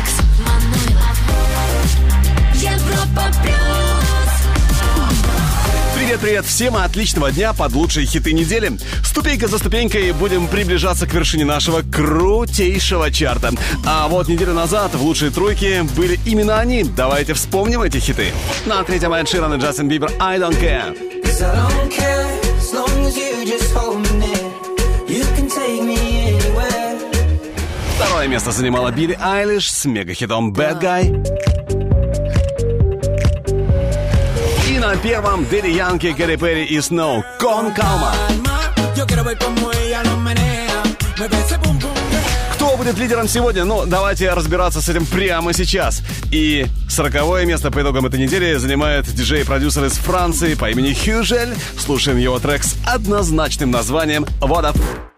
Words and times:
Микс 0.00 0.12
Манойлов. 0.38 1.18
Европа 2.54 3.22
плюс. 3.42 3.54
Привет-привет 5.94 6.46
всем, 6.46 6.78
и 6.78 6.80
отличного 6.80 7.30
дня 7.30 7.52
под 7.52 7.72
лучшие 7.72 8.06
хиты 8.06 8.32
недели. 8.32 8.72
Ступенька 9.04 9.46
за 9.46 9.58
ступенькой 9.58 10.12
будем 10.12 10.48
приближаться 10.48 11.06
к 11.06 11.12
вершине 11.12 11.44
нашего 11.44 11.82
крутейшего 11.82 13.10
чарта. 13.10 13.52
А 13.84 14.08
вот 14.08 14.28
неделю 14.28 14.54
назад 14.54 14.94
в 14.94 15.02
лучшей 15.02 15.28
тройке 15.28 15.82
были 15.82 16.18
именно 16.24 16.58
они. 16.58 16.84
Давайте 16.84 17.34
вспомним 17.34 17.82
эти 17.82 17.98
хиты. 17.98 18.32
На 18.64 18.82
третьем 18.84 19.12
Эд 19.12 19.28
Ширан 19.28 19.52
и 19.52 19.58
Джастин 19.58 19.88
Бибер 19.88 20.10
«I 20.18 20.38
don't 20.38 20.58
care». 20.58 20.96
Второе 28.20 28.34
место 28.34 28.52
занимала 28.52 28.90
Билли 28.90 29.18
Айлиш 29.18 29.72
с 29.72 29.86
мегахитом 29.86 30.52
Bad 30.52 30.78
Guy. 30.78 31.04
И 34.68 34.78
на 34.78 34.94
первом 34.96 35.46
Дэдди 35.46 35.68
Янки, 35.68 36.12
Кэрри 36.12 36.36
Перри 36.36 36.64
и 36.66 36.78
Сноу 36.82 37.24
Кон 37.38 37.72
Калма. 37.72 38.12
Кто 42.52 42.76
будет 42.76 42.98
лидером 42.98 43.26
сегодня? 43.26 43.64
Ну, 43.64 43.86
давайте 43.86 44.30
разбираться 44.34 44.82
с 44.82 44.88
этим 44.90 45.06
прямо 45.06 45.54
сейчас. 45.54 46.02
И 46.30 46.66
сороковое 46.90 47.46
место 47.46 47.70
по 47.70 47.80
итогам 47.80 48.04
этой 48.04 48.20
недели 48.20 48.56
занимает 48.56 49.06
диджей-продюсер 49.06 49.86
из 49.86 49.94
Франции 49.94 50.52
по 50.52 50.68
имени 50.70 50.92
Хюжель. 50.92 51.54
Слушаем 51.78 52.18
его 52.18 52.38
трек 52.38 52.64
с 52.64 52.76
однозначным 52.86 53.70
названием 53.70 54.26
«What 54.42 54.74
Up». 54.74 55.09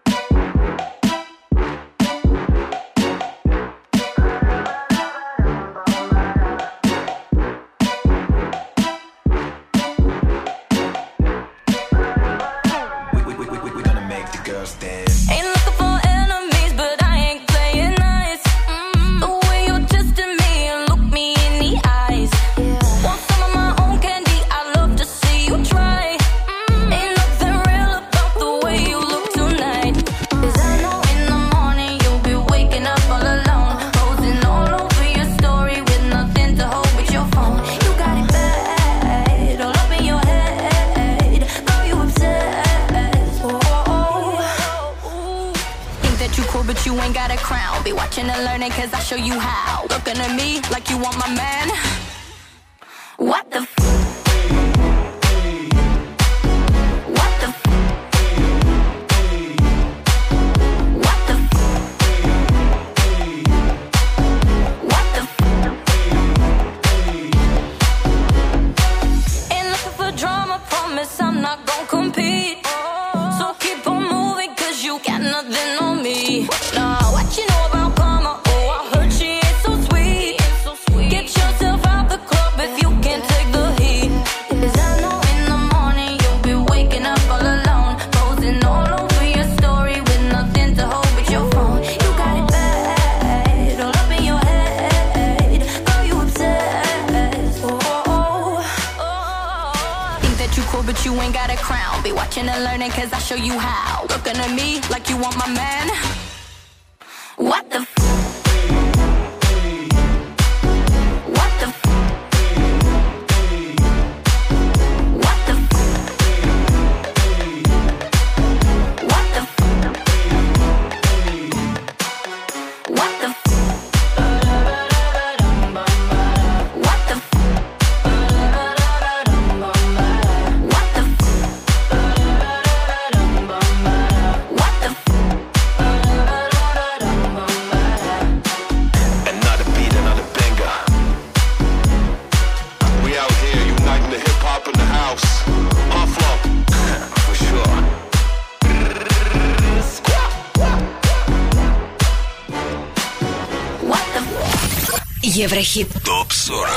хит. 155.73 155.87
ТОП-40 156.05 156.67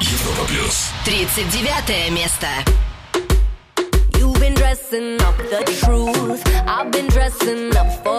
Европа 0.00 0.44
Плюс 0.46 0.90
39 1.06 2.10
место 2.10 2.46
You've 4.18 4.38
been 4.40 4.54
dressing 4.54 5.18
up 5.22 5.38
the 5.38 5.64
truth 5.80 6.42
I've 6.66 6.90
been 6.92 7.08
dressing 7.08 7.74
up 7.74 7.88
for 8.04 8.11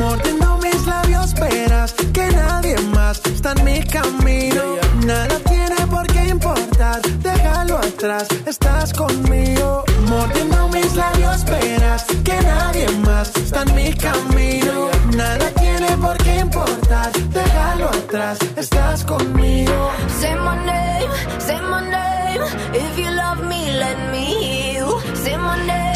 Mordiendo 0.00 0.58
mis 0.58 0.84
labios, 0.84 1.32
verás 1.34 1.94
que 2.12 2.26
nadie 2.32 2.76
más 2.92 3.20
está 3.24 3.52
en 3.52 3.64
mi 3.64 3.80
camino. 3.84 4.62
Nada 5.06 5.38
tiene 5.48 5.86
por 5.86 6.04
qué 6.08 6.28
importar, 6.28 7.00
déjalo 7.22 7.78
atrás, 7.78 8.26
estás 8.44 8.92
conmigo. 8.94 9.84
Mordiendo 10.08 10.68
mis 10.70 10.92
labios, 10.96 11.44
verás 11.44 12.04
que 12.24 12.40
nadie 12.42 12.88
más 13.06 13.30
está 13.36 13.62
en 13.62 13.74
mi 13.76 13.92
camino. 13.94 14.90
Nada 15.16 15.48
tiene 15.60 15.96
por 15.98 16.16
qué 16.18 16.40
importar, 16.40 17.12
déjalo 17.12 17.90
atrás 17.90 18.38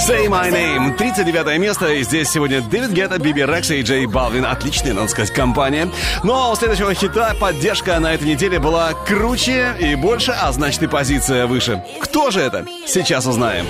Say 0.07 0.29
My 0.29 0.53
Name. 0.53 0.97
39 0.97 1.59
место. 1.59 1.93
И 1.93 2.05
здесь 2.05 2.31
сегодня 2.31 2.61
Дэвид 2.61 2.91
Гетта, 2.91 3.19
Биби 3.19 3.45
Рекс 3.45 3.73
и 3.73 3.83
Джей 3.83 4.07
Балвин. 4.07 4.47
Отличная, 4.47 4.95
надо 4.95 5.09
сказать, 5.09 5.33
компания. 5.33 5.89
Но 6.23 6.53
у 6.53 6.55
следующего 6.55 6.95
хита 6.95 7.35
поддержка 7.41 7.99
на 7.99 8.15
этой 8.15 8.29
неделе 8.29 8.61
была 8.61 8.93
круче 8.93 9.75
и 9.81 9.97
больше, 9.97 10.31
а 10.31 10.53
значит 10.53 10.81
и 10.85 10.87
позиция 10.87 11.49
выше. 11.49 11.83
Кто 12.01 12.31
же 12.31 12.41
это? 12.41 12.65
Сейчас 12.87 13.27
узнаем. 13.27 13.67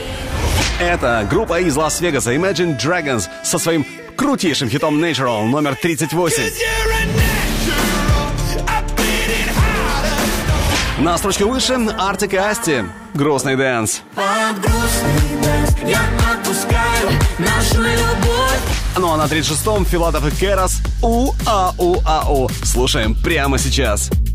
Это 0.78 1.26
группа 1.30 1.58
из 1.60 1.74
Лас-Вегаса 1.74 2.34
Imagine 2.34 2.78
Dragons 2.78 3.28
со 3.42 3.58
своим 3.58 3.86
крутейшим 4.14 4.68
хитом 4.68 5.02
Natural 5.02 5.42
номер 5.46 5.74
38. 5.74 7.35
На 10.98 11.18
строчке 11.18 11.44
выше 11.44 11.74
Артик 11.98 12.32
и 12.32 12.36
Асти. 12.36 12.84
Грустный 13.12 13.54
дэнс. 13.54 14.00
Под 14.14 14.60
грустный 14.60 15.42
дэнс 15.42 15.76
я 15.84 16.00
отпускаю 16.32 17.10
нашу 17.38 17.82
любовь. 17.82 18.60
Ну 18.96 19.12
а 19.12 19.18
на 19.18 19.24
36-м 19.26 19.84
Филатов 19.84 20.26
и 20.26 20.34
Керас. 20.34 20.80
У-а-у-а-у. 21.02 22.48
Слушаем 22.64 23.14
прямо 23.14 23.58
сейчас. 23.58 24.04
Сейчас. 24.06 24.25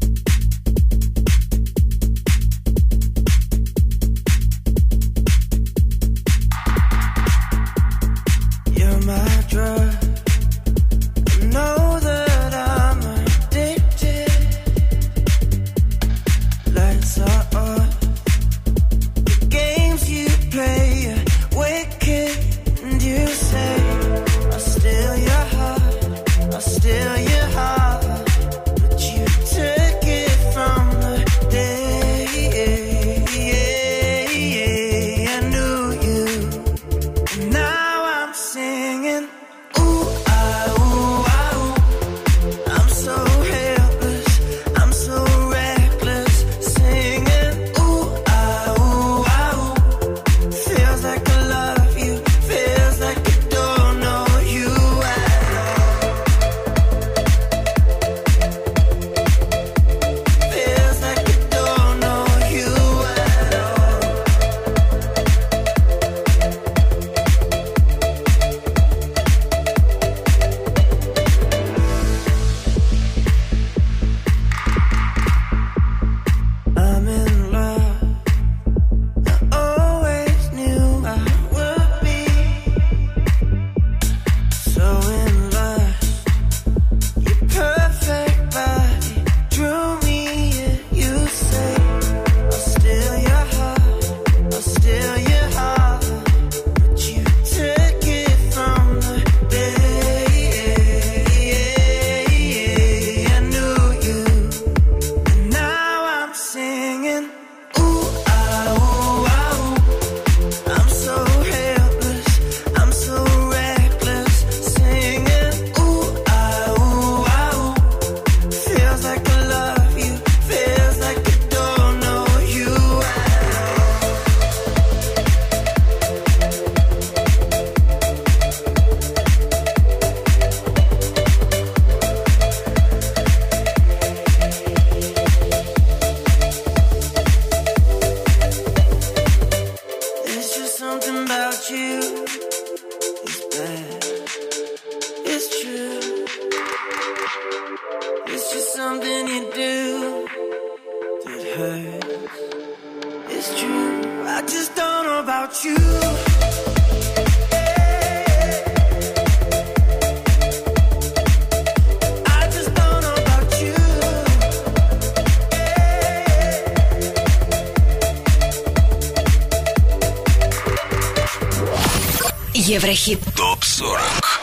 Еврохит. 172.91 173.21
ТОП-40. 173.37 174.01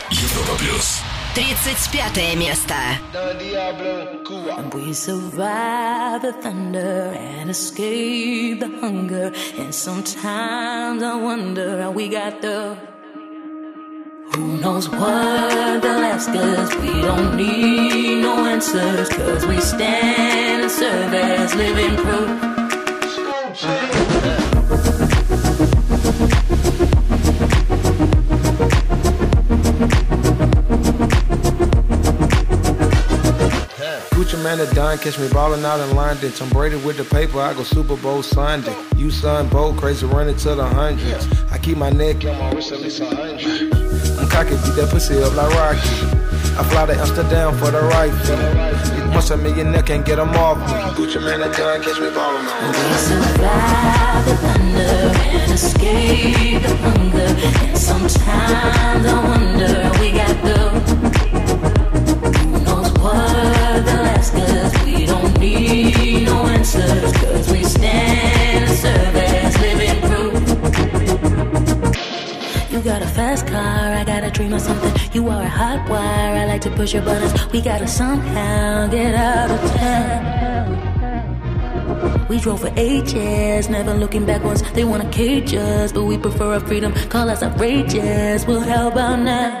Европа 0.09 0.57
Плюс. 0.57 1.01
35 1.35 2.35
место. 2.35 2.73
We 4.73 4.91
survive 4.91 6.23
the 6.23 6.33
thunder 6.33 7.13
and 7.15 7.51
escape 7.51 8.59
the 8.59 8.71
hunger. 8.81 9.31
And 9.59 9.71
sometimes 9.71 11.03
I 11.03 11.15
wonder 11.15 11.83
how 11.83 11.91
we 11.91 12.09
got 12.09 12.41
the 12.41 12.75
Who 14.33 14.57
knows 14.57 14.89
what 14.89 15.81
they'll 15.83 16.05
ask? 16.05 16.31
We 16.31 17.01
don't 17.01 17.35
need 17.35 18.23
no 18.23 18.45
answers. 18.47 19.09
Cause 19.09 19.45
we 19.45 19.59
stand 19.61 20.63
and 20.63 20.71
serve 20.71 21.13
as 21.13 21.53
living 21.53 21.95
proof. 21.97 22.48
Done, 34.89 34.97
catch 34.97 35.19
me 35.19 35.29
ballin' 35.29 35.63
out 35.63 35.79
in 35.87 35.95
London. 35.95 36.31
Tom 36.31 36.49
Brady 36.49 36.75
with 36.77 36.97
the 36.97 37.03
paper, 37.03 37.39
I 37.39 37.53
go 37.53 37.61
Super 37.61 37.95
Bowl 37.95 38.23
Sunday. 38.23 38.75
You 38.95 39.11
son, 39.11 39.47
Bo, 39.47 39.71
crazy 39.73 40.07
running 40.07 40.35
to 40.37 40.55
the 40.55 40.65
hundreds. 40.65 41.27
I 41.51 41.59
keep 41.59 41.77
my 41.77 41.91
neck 41.91 42.25
on 42.25 42.39
my. 42.39 42.49
I'm 42.49 44.29
cocky, 44.29 44.55
beat 44.55 44.75
that 44.77 44.89
pussy 44.89 45.21
up 45.21 45.35
like 45.35 45.53
Rocky. 45.53 45.79
I 46.57 46.63
fly 46.71 46.87
to 46.87 46.93
Amsterdam 46.93 47.55
for 47.59 47.69
the 47.69 47.81
right 47.81 48.11
fee. 48.25 49.13
Once 49.13 49.29
a 49.29 49.37
millionaire 49.37 49.83
can't 49.83 50.03
get 50.03 50.15
them 50.15 50.29
off 50.29 50.57
me. 50.57 50.65
Gucci 50.97 51.21
man 51.21 51.43
at 51.43 51.55
done, 51.55 51.83
catch 51.83 51.99
me 51.99 52.09
ballin' 52.09 52.47
out. 52.47 52.73
We 52.73 52.97
survive 52.97 54.25
the 54.25 54.35
thunder 54.37 54.81
and 55.37 55.51
escape 55.51 56.63
the 56.63 56.75
hunger. 56.77 57.27
And 57.67 57.77
sometimes 57.77 59.05
I 59.05 59.23
wonder 59.23 59.99
we 59.99 60.11
got 60.13 60.43
the. 60.43 61.18
Push 76.79 76.93
your 76.93 77.03
buttons. 77.03 77.33
We 77.51 77.61
gotta 77.61 77.87
somehow 77.87 78.87
get 78.87 79.13
out 79.13 79.51
of 79.51 79.59
town. 79.75 80.77
We 82.29 82.39
drove 82.39 82.61
for 82.61 82.71
ages, 82.77 83.67
never 83.69 83.93
looking 83.93 84.25
backwards. 84.25 84.63
They 84.71 84.85
wanna 84.85 85.09
cage 85.11 85.53
us, 85.53 85.91
but 85.91 86.05
we 86.05 86.17
prefer 86.17 86.53
our 86.53 86.61
freedom. 86.61 86.93
Call 87.09 87.29
us 87.29 87.43
outrageous. 87.43 88.47
Well, 88.47 88.61
how 88.61 88.87
about 88.87 89.19
now? 89.19 89.58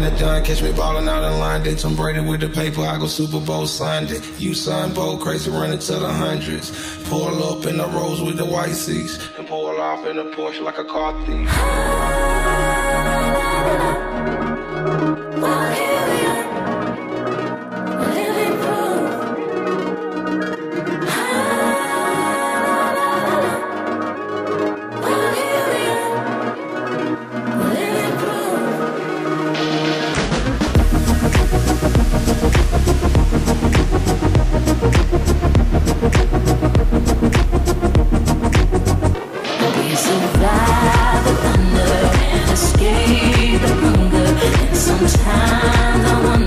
Done, 0.00 0.42
catch 0.42 0.62
me 0.62 0.72
ballin' 0.72 1.06
out 1.06 1.22
in 1.22 1.38
London. 1.38 1.76
Tom 1.76 1.94
Brady 1.94 2.20
with 2.20 2.40
the 2.40 2.48
paper, 2.48 2.80
I 2.80 2.98
go 2.98 3.06
Super 3.06 3.40
Bowl 3.40 3.66
Sunday. 3.66 4.20
You 4.38 4.54
son, 4.54 4.94
Bo, 4.94 5.18
crazy 5.18 5.50
running 5.50 5.78
to 5.80 5.92
the 5.92 6.08
hundreds. 6.10 6.70
Pull 7.10 7.42
up 7.44 7.66
in 7.66 7.76
the 7.76 7.86
rose 7.88 8.22
with 8.22 8.38
the 8.38 8.44
white 8.44 8.74
seats. 8.74 9.18
And 9.36 9.46
pull 9.46 9.78
off 9.78 10.06
in 10.06 10.18
a 10.18 10.24
Porsche 10.24 10.62
like 10.62 10.78
a 10.78 10.84
car 10.84 11.12
thief. 11.26 11.50
Living 15.42 16.21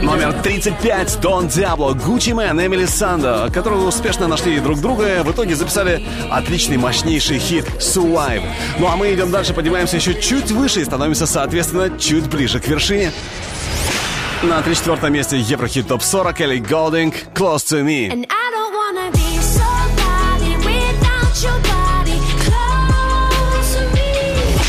Номер 0.04 0.34
35 0.44 1.20
Дон 1.22 1.48
Диабло, 1.48 1.94
Гуччи 1.94 2.32
Мэн, 2.32 2.66
Эмили 2.66 2.86
Сандо, 2.86 3.50
которые 3.54 3.82
успешно 3.84 4.28
нашли 4.28 4.60
друг 4.60 4.82
друга, 4.82 5.24
в 5.24 5.32
итоге 5.32 5.56
записали 5.56 6.06
отличный 6.30 6.76
мощнейший 6.76 7.40
хит 7.40 7.66
Survive. 7.80 8.44
Ну 8.80 8.88
а 8.88 8.98
мы 8.98 9.14
идем 9.14 9.32
дальше, 9.32 9.54
поднимаемся 9.54 9.96
еще 9.96 10.20
чуть 10.20 10.52
выше 10.52 10.82
и 10.82 10.84
становимся, 10.84 11.28
соответственно, 11.28 11.98
чуть 11.98 12.30
ближе 12.30 12.60
к 12.60 12.68
вершине. 12.68 13.14
На 14.44 14.62
34 14.62 15.10
месте 15.14 15.40
Еврохит 15.40 15.88
Топ 15.88 16.04
40 16.04 16.42
Элли 16.42 16.58
Голдинг 16.58 17.16
Close 17.34 17.64
to 17.66 17.84
Me. 17.84 18.28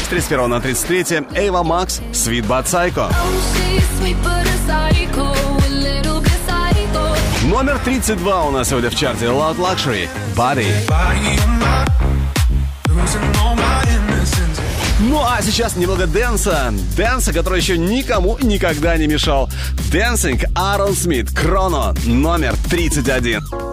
С 0.06 0.08
31 0.08 0.48
на 0.48 0.60
33 0.60 1.26
Эйва 1.34 1.64
Макс 1.64 2.00
Sweet 2.12 2.46
But 2.46 2.66
Psycho. 2.66 3.12
Номер 7.50 7.80
32 7.84 8.44
у 8.44 8.50
нас 8.52 8.68
сегодня 8.68 8.90
в 8.90 8.94
чарте 8.94 9.24
Loud 9.24 9.56
Luxury 9.56 10.08
Body. 10.36 10.70
Ну 15.00 15.20
а 15.24 15.42
сейчас 15.42 15.74
немного 15.74 16.06
дэнса. 16.06 16.72
Дэнса, 16.96 17.32
который 17.32 17.58
еще 17.58 17.76
никому 17.76 18.38
никогда 18.40 18.96
не 18.96 19.08
мешал. 19.08 19.50
Dancing 19.90 20.40
Аарон 20.54 20.94
Смит 20.94 21.32
Кроно 21.32 21.96
номер 22.06 22.54
31. 22.70 23.65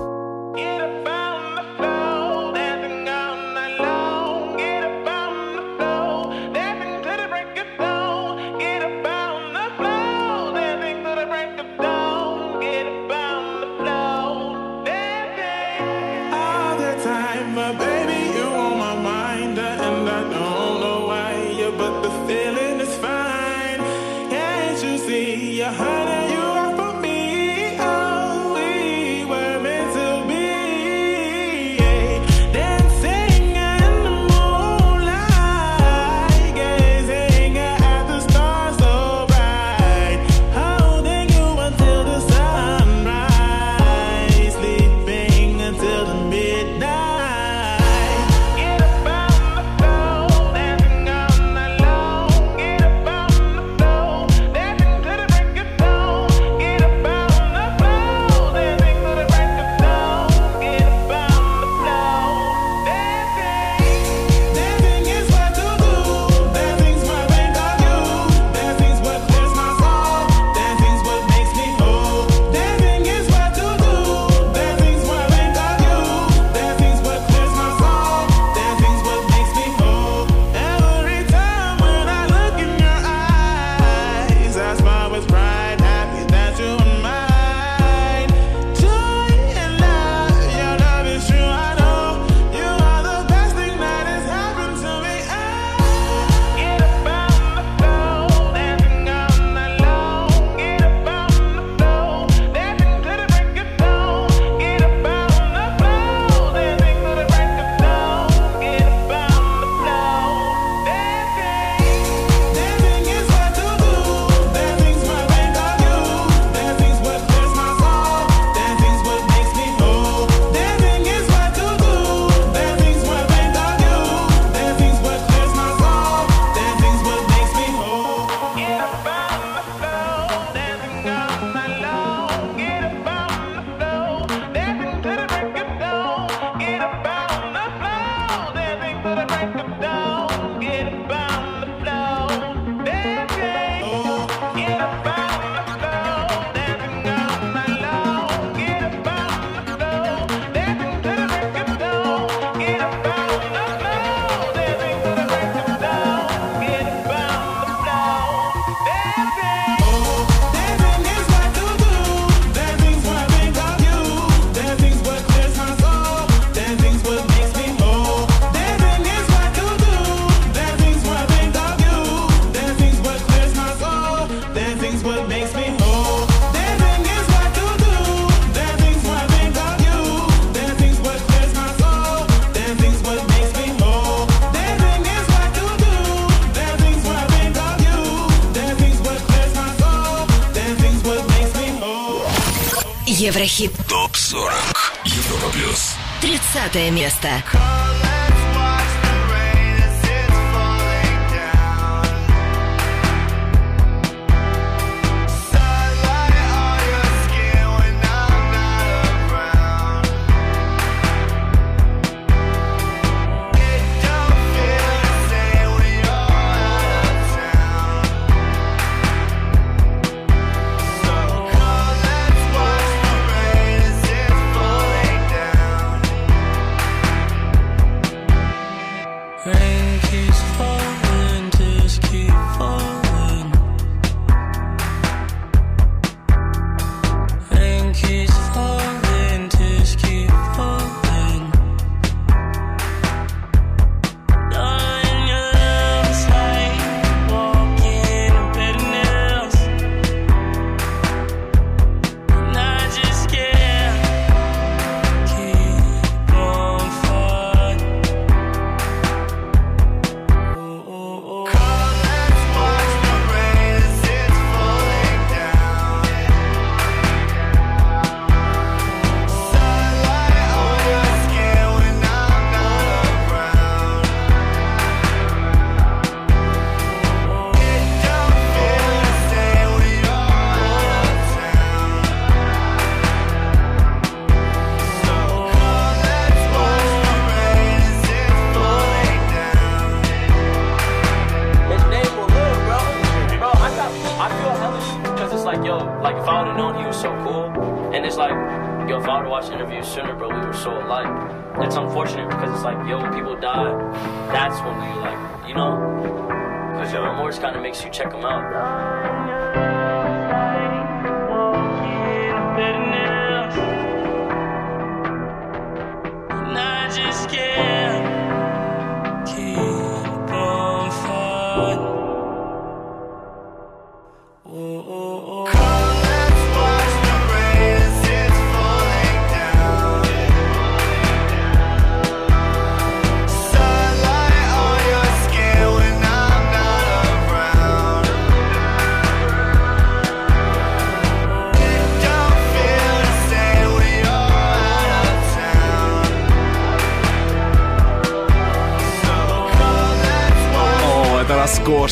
Hit. 193.63 194.02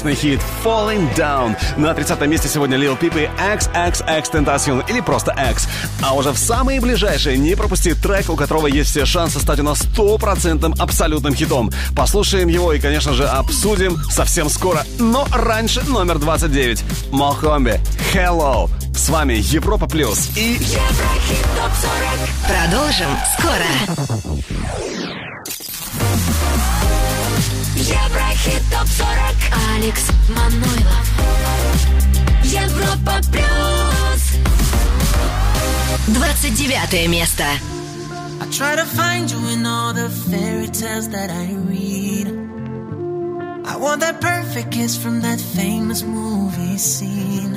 успешный 0.01 0.15
хит 0.15 0.41
Falling 0.63 1.13
Down. 1.15 1.55
На 1.77 1.93
30 1.93 2.21
месте 2.27 2.47
сегодня 2.47 2.77
Lil 2.77 2.97
Peep 2.99 3.23
и 3.23 3.29
XXX 3.39 4.31
Tentacion 4.31 4.89
или 4.89 4.99
просто 4.99 5.35
X. 5.51 5.67
А 6.01 6.15
уже 6.15 6.31
в 6.31 6.37
самые 6.37 6.81
ближайшие 6.81 7.37
не 7.37 7.55
пропусти 7.55 7.93
трек, 7.93 8.29
у 8.29 8.35
которого 8.35 8.67
есть 8.67 8.89
все 8.89 9.05
шансы 9.05 9.39
стать 9.39 9.59
у 9.59 9.63
нас 9.63 9.79
стопроцентным 9.79 10.73
абсолютным 10.79 11.35
хитом. 11.35 11.71
Послушаем 11.95 12.47
его 12.47 12.73
и, 12.73 12.79
конечно 12.79 13.13
же, 13.13 13.27
обсудим 13.27 13.97
совсем 14.09 14.49
скоро, 14.49 14.83
но 14.97 15.27
раньше 15.31 15.81
номер 15.87 16.17
29. 16.17 16.83
Мохомби. 17.11 17.79
Hello. 18.13 18.69
С 18.95 19.09
вами 19.09 19.33
Европа 19.33 19.87
Плюс 19.87 20.29
и... 20.35 20.53
Еврохит 20.53 21.45
ТОП-40. 21.57 22.29
Продолжим 22.47 23.07
скоро. 23.37 24.30
Алекс 29.75 30.03
Манойлов. 30.29 31.05
Европа 32.43 33.21
плюс. 33.31 34.21
29 36.07 37.07
место. 37.07 37.43
I 38.41 38.45
try 38.51 38.75
to 38.75 38.85
find 38.85 39.31
you 39.31 39.39
in 39.53 39.65
all 39.65 39.93
the 39.93 40.09
fairy 40.09 40.67
tales 40.67 41.07
that 41.09 41.29
I 41.29 41.53
read. 41.69 42.27
I 43.65 43.77
want 43.77 44.01
that 44.01 44.19
perfect 44.19 44.71
kiss 44.71 44.97
from 44.97 45.21
that 45.21 45.39
famous 45.39 46.03
movie 46.03 46.77
scene. 46.77 47.55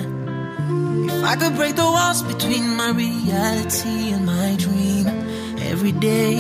If 1.09 1.25
I 1.25 1.37
could 1.37 1.57
break 1.57 1.75
the 1.75 1.85
walls 1.85 2.23
between 2.23 2.77
my 2.77 2.91
reality 2.91 4.13
and 4.13 4.25
my 4.27 4.55
dream, 4.57 5.07
every 5.71 5.93
day 5.93 6.39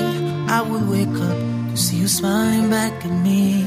I 0.48 0.60
would 0.62 0.88
wake 0.88 1.18
up 1.30 1.38
to 1.70 1.76
see 1.76 1.96
you 1.96 2.08
smiling 2.08 2.70
back 2.70 2.92
at 3.04 3.10
me. 3.10 3.63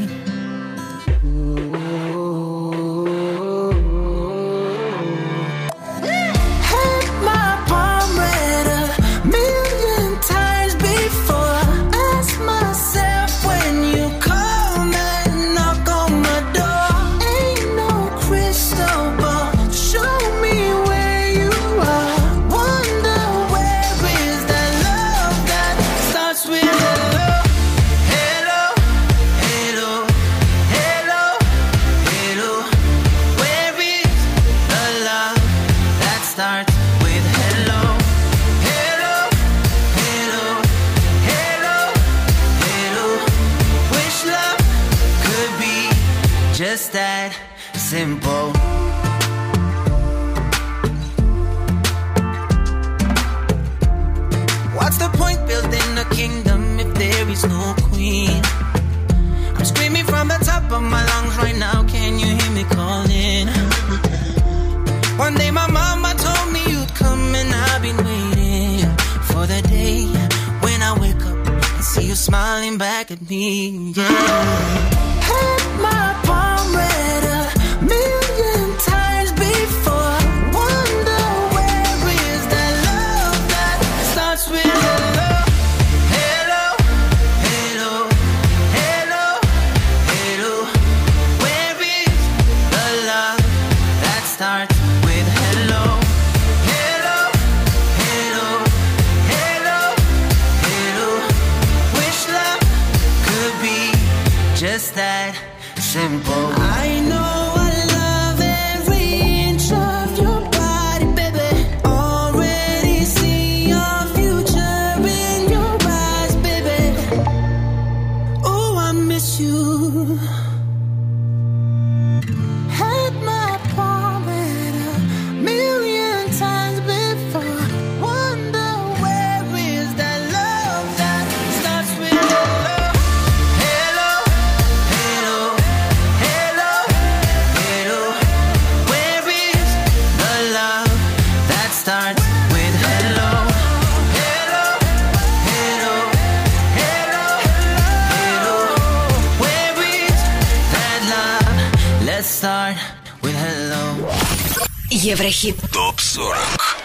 Еврохит. 155.27 155.57
Топ-40. 155.73 156.37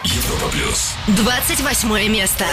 Европа 0.02 0.48
плюс. 0.50 0.94
28 1.06 2.08
место. 2.08 2.44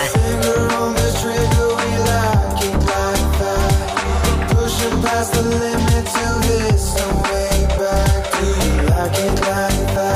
Pushing 4.52 5.02
past 5.02 5.34
the 5.34 5.42
limit 5.42 6.06
till 6.14 6.40
there's 6.46 6.94
no 6.96 7.08
way 7.24 7.68
back. 7.80 8.24
I 8.36 9.10
can't 9.10 9.42
lie. 9.96 10.09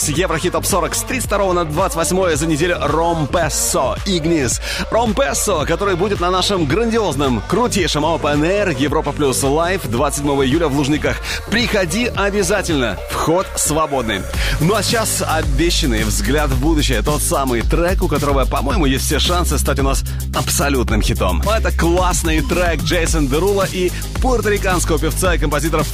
Плюс. 0.00 0.18
Еврохит 0.18 0.52
Топ 0.52 0.66
40 0.66 0.94
с 0.94 1.02
32 1.02 1.52
на 1.52 1.64
28 1.64 2.36
за 2.36 2.46
неделю 2.46 2.76
Ромпессо 2.80 3.96
Игнис. 4.06 4.60
Ромпессо, 4.90 5.64
который 5.66 5.96
будет 5.96 6.20
на 6.20 6.30
нашем 6.30 6.66
грандиозном, 6.66 7.42
крутейшем 7.48 8.04
Open 8.04 8.40
Air 8.40 8.76
Европа 8.78 9.12
Плюс 9.12 9.42
Лайв 9.42 9.82
27 9.84 10.44
июля 10.44 10.68
в 10.68 10.76
Лужниках. 10.76 11.16
Приходи 11.50 12.06
обязательно. 12.06 12.96
Вход 13.10 13.46
свободный. 13.56 14.22
Ну 14.60 14.74
а 14.74 14.82
сейчас 14.82 15.22
обещанный 15.26 16.04
взгляд 16.04 16.50
в 16.50 16.60
будущее. 16.60 17.02
Тот 17.02 17.22
самый 17.22 17.62
трек, 17.62 18.02
у 18.02 18.08
которого, 18.08 18.44
по-моему, 18.44 18.86
есть 18.86 19.04
все 19.04 19.18
шансы 19.18 19.58
стать 19.58 19.78
у 19.80 19.82
нас 19.82 20.02
абсолютным 20.34 21.02
хитом. 21.02 21.42
Это 21.42 21.76
классный 21.76 22.40
трек 22.42 22.82
Джейсон 22.82 23.28
Дерула 23.28 23.66
и 23.70 23.90
пуэрториканского 24.20 24.98
певца 24.98 25.34
и 25.34 25.38
композитора 25.38 25.84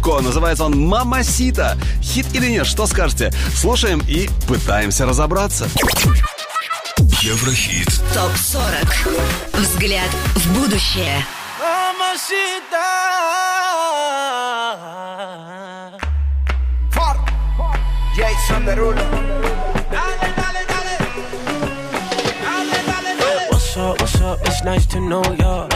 Фарруко. 0.00 0.22
Называется 0.22 0.64
он 0.64 0.86
«Мамасита». 0.86 1.76
Хит 2.02 2.26
или 2.34 2.48
нет, 2.48 2.66
что 2.66 2.86
скажете? 2.86 3.32
Слушаем 3.54 4.02
и 4.06 4.28
пытаемся 4.46 5.06
разобраться. 5.06 5.68
Еврохит. 7.22 7.88
ТОП 8.14 8.32
40. 8.36 8.72
Взгляд 9.54 10.10
в 10.34 10.54
будущее. 10.54 11.24
Derulo. 18.66 19.02
What's 23.50 23.76
up, 23.76 24.00
what's 24.00 24.20
up? 24.20 24.38
It's 24.44 24.62
nice 24.64 24.86
to 24.86 25.00
know 25.00 25.22
ya. 25.38 25.69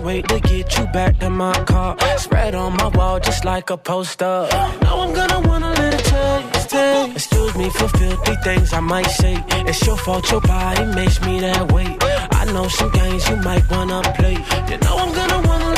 Can't 0.00 0.06
wait 0.06 0.28
to 0.28 0.40
get 0.40 0.78
you 0.78 0.86
back 0.86 1.22
in 1.22 1.32
my 1.32 1.52
car. 1.64 1.94
Spread 2.16 2.54
on 2.54 2.74
my 2.76 2.88
wall 2.88 3.20
just 3.20 3.44
like 3.44 3.68
a 3.68 3.76
poster. 3.76 4.48
Now 4.80 5.00
I'm 5.02 5.12
gonna 5.12 5.46
wanna 5.46 5.72
let 5.74 5.92
it 5.92 6.04
taste, 6.04 6.70
taste. 6.70 7.16
Excuse 7.16 7.54
me 7.54 7.68
for 7.68 7.86
filthy 7.88 8.34
things 8.36 8.72
I 8.72 8.80
might 8.80 9.10
say. 9.20 9.36
It's 9.68 9.86
your 9.86 9.98
fault, 9.98 10.30
your 10.30 10.40
body 10.40 10.86
makes 10.94 11.20
me 11.20 11.40
that 11.40 11.70
way. 11.70 11.98
I 12.30 12.46
know 12.46 12.66
some 12.68 12.90
games 12.92 13.28
you 13.28 13.36
might 13.48 13.70
wanna 13.70 14.00
play. 14.16 14.36
You 14.70 14.78
know 14.84 14.96
I'm 15.02 15.12
gonna 15.12 15.40
wanna, 15.46 15.74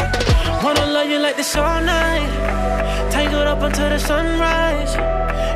wanna 0.63 0.87
love 0.95 1.09
you 1.11 1.19
like 1.19 1.37
this 1.37 1.57
all 1.57 1.81
night. 1.81 2.31
Tangled 3.11 3.49
up 3.49 3.61
until 3.61 3.91
the 3.91 3.99
sunrise. 3.99 4.95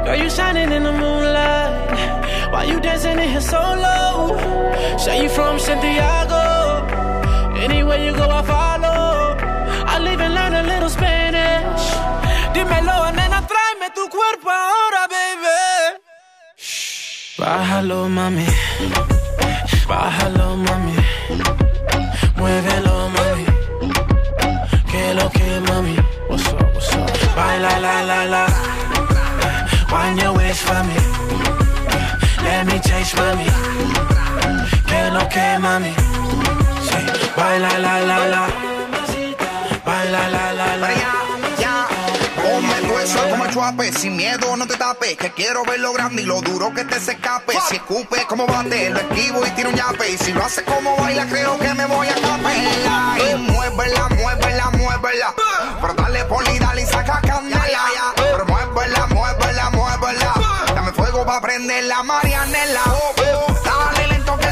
Girl, 0.05 0.17
you 0.17 0.29
shining 0.29 0.73
in 0.73 0.83
the 0.83 0.93
moonlight. 0.93 2.53
Why 2.53 2.65
you 2.65 2.81
dancing 2.81 3.17
in 3.17 3.29
here 3.29 3.41
so 3.41 3.61
low? 3.87 4.99
Say 4.99 5.23
you 5.23 5.29
from 5.29 5.61
Santiago. 5.61 6.46
Anywhere 7.67 7.99
you 8.07 8.13
go, 8.13 8.27
I 8.31 8.43
follow. 8.43 9.35
I 9.93 9.99
live 9.99 10.21
and 10.21 10.35
learn 10.39 10.55
a 10.55 10.63
little 10.63 10.89
Spanish. 10.89 11.85
Dímelo, 12.55 13.11
nena, 13.19 13.41
tráeme 13.51 13.89
tu 13.93 14.05
cuerpo 14.09 14.49
ahora, 14.49 15.03
baby. 15.15 15.99
Bájalo, 17.39 18.09
mami. 18.09 18.47
Bájalo, 19.89 20.57
mami. 20.67 20.95
Muévelo, 22.37 22.97
mami. 23.17 23.47
Que 24.91 25.15
lo 25.15 25.29
que, 25.37 25.61
mami. 25.69 25.97
What's 26.29 26.47
up, 26.53 26.73
what's 26.73 26.95
up? 26.95 27.11
Baila, 27.35 27.81
la, 27.85 27.97
la, 28.11 28.21
la. 28.35 28.45
Wind 29.91 30.23
your 30.23 30.33
waist 30.37 30.63
for 30.63 30.83
me. 30.89 30.99
Let 32.45 32.65
me 32.69 32.79
taste, 32.79 33.17
mami. 33.17 33.47
Que 34.87 35.11
lo 35.11 35.23
que, 35.35 35.59
mami. 35.59 35.93
Baila, 37.37 37.79
la, 37.79 38.01
la, 38.01 38.27
la. 38.27 38.49
Baila, 39.85 40.29
la, 40.31 40.53
la, 40.53 40.77
la. 40.77 41.17
Eso 43.03 43.23
como 43.31 43.45
el 43.45 43.53
chuape, 43.53 43.93
sin 43.93 44.17
miedo 44.17 44.57
no 44.57 44.67
te 44.67 44.77
tapes, 44.77 45.17
que 45.17 45.31
quiero 45.31 45.63
ver 45.65 45.79
lo 45.79 45.93
grande 45.93 46.23
y 46.23 46.25
lo 46.25 46.41
duro 46.41 46.75
que 46.75 46.85
te 46.85 46.99
se 46.99 47.13
escape. 47.13 47.53
Si 47.69 47.77
escupe 47.77 48.27
como 48.27 48.47
bate, 48.49 48.91
lo 48.91 48.99
esquivo 48.99 49.47
y 49.47 49.51
tiro 49.51 49.69
un 49.69 49.77
yape. 49.77 50.11
Y 50.11 50.19
si 50.19 50.33
lo 50.33 50.45
hace 50.45 50.65
como 50.65 50.97
baila, 50.97 51.25
creo 51.27 51.57
que 51.57 51.73
me 51.75 51.87
voy 51.87 52.09
a 52.09 52.15
capela. 52.15 53.17
Y 53.31 53.35
muévela, 53.37 54.09
muévela, 54.09 54.71
muévela. 54.71 55.35
Pero 55.81 55.95
dale 55.95 56.25
poli, 56.25 56.59
dale 56.59 56.83
y 56.83 56.87
saca 56.87 57.21
candela. 57.21 57.85
Pero 58.17 58.45
muévela, 58.47 59.07
muévela, 59.07 59.71
muévela. 59.71 60.35
Dame 60.75 60.93
fuego 60.93 61.25
pa' 61.25 61.41
prender 61.41 61.85
la 61.85 62.03
marianela. 62.03 62.83
Oh, 62.87 63.15
oh. 63.19 63.66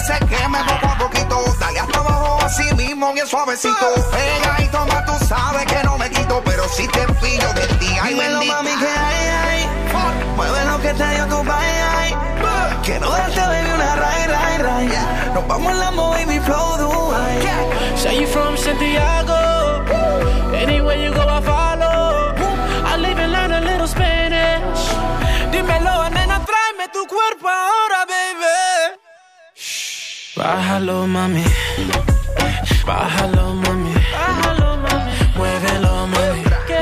Lento 0.06 0.26
que 0.26 0.36
se 0.36 0.36
queme 0.36 0.58
poco 0.64 0.86
a 0.86 0.98
poquito. 0.98 1.44
Dale 1.58 1.80
hasta 1.80 1.98
abajo 1.98 2.38
así 2.42 2.74
mismo, 2.74 3.12
bien 3.12 3.26
suavecito. 3.26 3.94
Pega 4.10 4.56
y 4.62 4.68
toma, 4.68 5.04
tú 5.04 5.12
sabes 5.26 5.64
que 5.66 5.82
no 5.84 5.98
me 5.98 6.10
quito. 6.10 6.42
Pero 6.44 6.68
si 6.68 6.86
te 6.88 7.06
pillo 7.20 7.52
de 7.54 7.66
ti, 7.78 7.96
ay 8.00 8.14
Dímelo, 8.14 8.38
bendita. 8.40 8.56
mami, 8.56 8.70
que 8.78 8.86
hay, 8.86 9.28
hay. 9.28 9.68
Mueve 10.36 10.64
lo 10.64 10.80
que 10.80 10.94
te 10.94 11.08
dio 11.14 11.26
tu 11.26 11.42
bye, 11.44 11.82
ay. 11.98 12.14
Quiero 12.82 13.08
darte, 13.10 13.40
baby, 13.40 13.70
una 13.74 13.96
ray, 13.96 14.26
ray, 14.26 14.58
ray. 14.58 14.88
Nos 15.32 15.46
vamos 15.46 15.72
en 15.72 15.80
la 15.80 15.90
baby, 15.90 16.40
flow, 16.40 16.76
Dubai. 16.78 17.96
Say 17.96 18.20
you 18.20 18.26
from 18.26 18.56
Santiago. 18.56 19.84
Anywhere 20.54 20.98
you 21.02 21.14
go, 21.14 21.22
I 21.22 21.40
follow. 21.40 22.34
I 22.86 22.96
live 22.98 23.18
and 23.18 23.32
learn 23.32 23.52
a 23.52 23.60
little 23.60 23.86
Spanish. 23.86 24.82
Dímelo, 25.50 26.10
nena, 26.10 26.44
tráeme 26.44 26.88
tu 26.92 27.06
cuerpo 27.06 27.48
ahora, 27.48 28.04
baby. 28.06 28.13
Bájalo, 30.36 31.06
mami. 31.06 31.44
Bájalo, 32.84 33.54
mami. 33.54 33.94
Bájalo, 34.12 34.76
mami. 34.82 35.12
Muévelo, 35.36 36.06
mami. 36.08 36.42
Que 36.66 36.80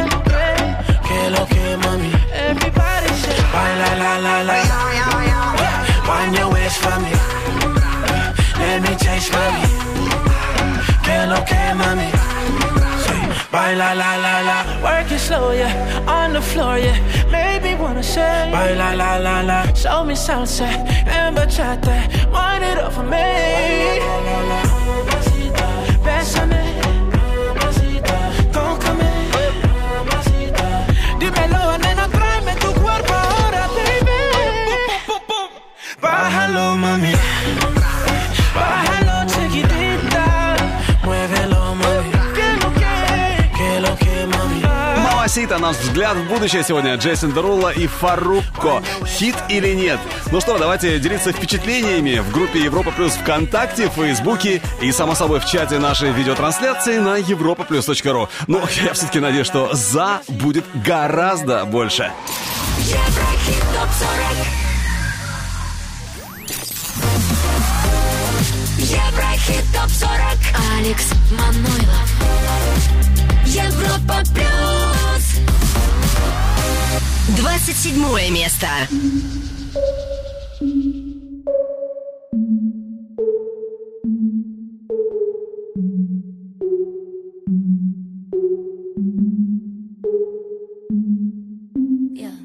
que 1.07 1.31
lo 1.31 1.47
que, 1.47 1.77
mami. 1.85 2.11
Everybody 2.33 3.09
say, 3.23 3.41
baila, 3.53 3.91
la, 4.03 4.13
la, 4.25 4.43
la. 4.49 4.57
Wind 6.09 6.35
your 6.37 6.51
waist 6.51 6.79
for 6.79 6.99
me. 7.01 7.13
Let 8.59 8.81
me 8.81 8.97
taste, 8.97 9.31
mami. 9.33 9.67
Que 11.05 11.27
lo 11.27 11.45
que, 11.45 11.75
mami. 11.75 12.22
Baila 13.53 13.95
la 13.95 14.17
la 14.17 14.41
la, 14.41 14.59
work 14.83 15.13
it 15.13 15.19
slow, 15.19 15.51
yeah, 15.53 16.09
on 16.09 16.33
the 16.33 16.41
floor, 16.41 16.79
yeah. 16.79 16.97
Maybe 17.31 17.75
wanna 17.75 18.03
say, 18.03 18.51
baila 18.51 18.97
la 18.97 19.17
la 19.19 19.41
la, 19.43 19.59
show 19.75 20.05
me 20.05 20.15
salsa 20.15 20.67
and 21.07 21.37
bachata, 21.37 21.97
wind 22.33 22.65
it 22.65 22.79
up 22.79 22.93
for 22.95 23.03
me. 23.03 23.19
Bésame, 26.05 26.63
tócame, 28.53 29.11
dímelo, 31.21 31.77
nena, 31.79 32.09
tráeme 32.09 32.55
tu 32.57 32.73
cuerpo 32.81 33.13
ahora, 33.13 33.69
baby. 33.77 34.21
Bájalo, 36.01 36.77
mami. 36.77 37.12
Мамасита, 45.43 45.59
наш 45.59 45.77
взгляд 45.79 46.17
в 46.17 46.29
будущее 46.29 46.63
сегодня. 46.63 46.95
Джейсон 46.95 47.33
Дерула 47.33 47.71
и 47.71 47.89
Фарруко. 47.89 48.81
Хит 49.05 49.35
или 49.49 49.75
нет? 49.75 49.99
Ну 50.31 50.41
что, 50.41 50.57
давайте 50.57 51.01
делиться 51.01 51.33
впечатлениями 51.33 52.21
в 52.21 52.31
группе 52.31 52.61
Европа 52.61 52.93
Плюс 52.93 53.15
ВКонтакте, 53.15 53.89
в 53.89 53.95
Фейсбуке 53.95 54.63
и, 54.81 54.93
само 54.93 55.17
собой, 55.17 55.41
в 55.41 55.47
чате 55.47 55.81
нашей 55.81 56.13
видеотрансляции 56.13 56.99
на 56.99 57.19
europaplus.ru. 57.19 58.29
Ну, 58.47 58.61
я 58.85 58.93
все-таки 58.93 59.19
надеюсь, 59.19 59.49
что 59.49 59.71
«за» 59.73 60.21
будет 60.29 60.65
гораздо 60.75 61.65
больше. 61.65 62.13
Еврохит 62.79 63.63
топ 63.73 63.91
40 63.99 64.63
Еврохит 68.79 69.65
топ 69.75 69.91
40 69.91 70.13
Алекс 70.79 71.11
Манойлов 71.33 72.13
Европа 73.47 74.23
плюс 74.33 74.82
27 77.36 78.32
место. 78.32 78.68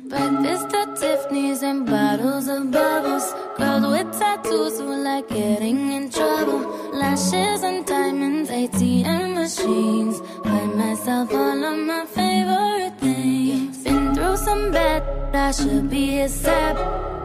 Breakfast 0.09 0.75
at 0.75 0.97
Tiffany's 0.97 1.63
and 1.63 1.87
bottles 1.87 2.49
of 2.49 2.71
bubbles. 2.71 3.35
Girls 3.57 3.87
with 3.87 4.19
tattoos 4.19 4.79
who 4.79 5.03
like 5.03 5.29
getting 5.29 5.93
in 5.93 6.11
trouble. 6.11 6.61
Lashes 6.93 7.63
and 7.63 7.87
diamonds, 7.87 8.51
ATM 8.51 9.35
machines. 9.35 10.21
Buy 10.45 10.65
myself 10.67 11.33
all 11.33 11.65
of 11.65 11.79
my 11.79 12.05
favorite 12.07 12.99
things. 13.01 13.76
Through 14.18 14.38
some 14.38 14.72
bad, 14.72 15.04
I 15.36 15.52
should 15.52 15.92
be 15.92 16.22
a 16.22 16.28
sap. 16.28 16.76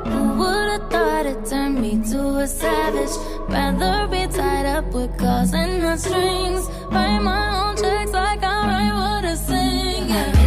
Who 0.08 0.34
would've 0.34 0.90
thought 0.90 1.24
it 1.24 1.46
turned 1.46 1.80
me 1.80 1.92
to 2.10 2.20
a 2.44 2.46
savage? 2.46 3.16
Rather 3.48 4.06
be 4.08 4.26
tied 4.30 4.66
up 4.66 4.92
with 4.92 5.16
calls 5.16 5.54
and 5.54 5.80
not 5.80 6.00
strings. 6.00 6.68
Write 6.90 7.20
my 7.20 7.44
own 7.60 7.76
checks 7.76 8.12
like 8.12 8.44
I 8.44 8.58
write 8.68 8.92
what 8.92 9.24
I 9.24 9.34
sing. 9.36 10.41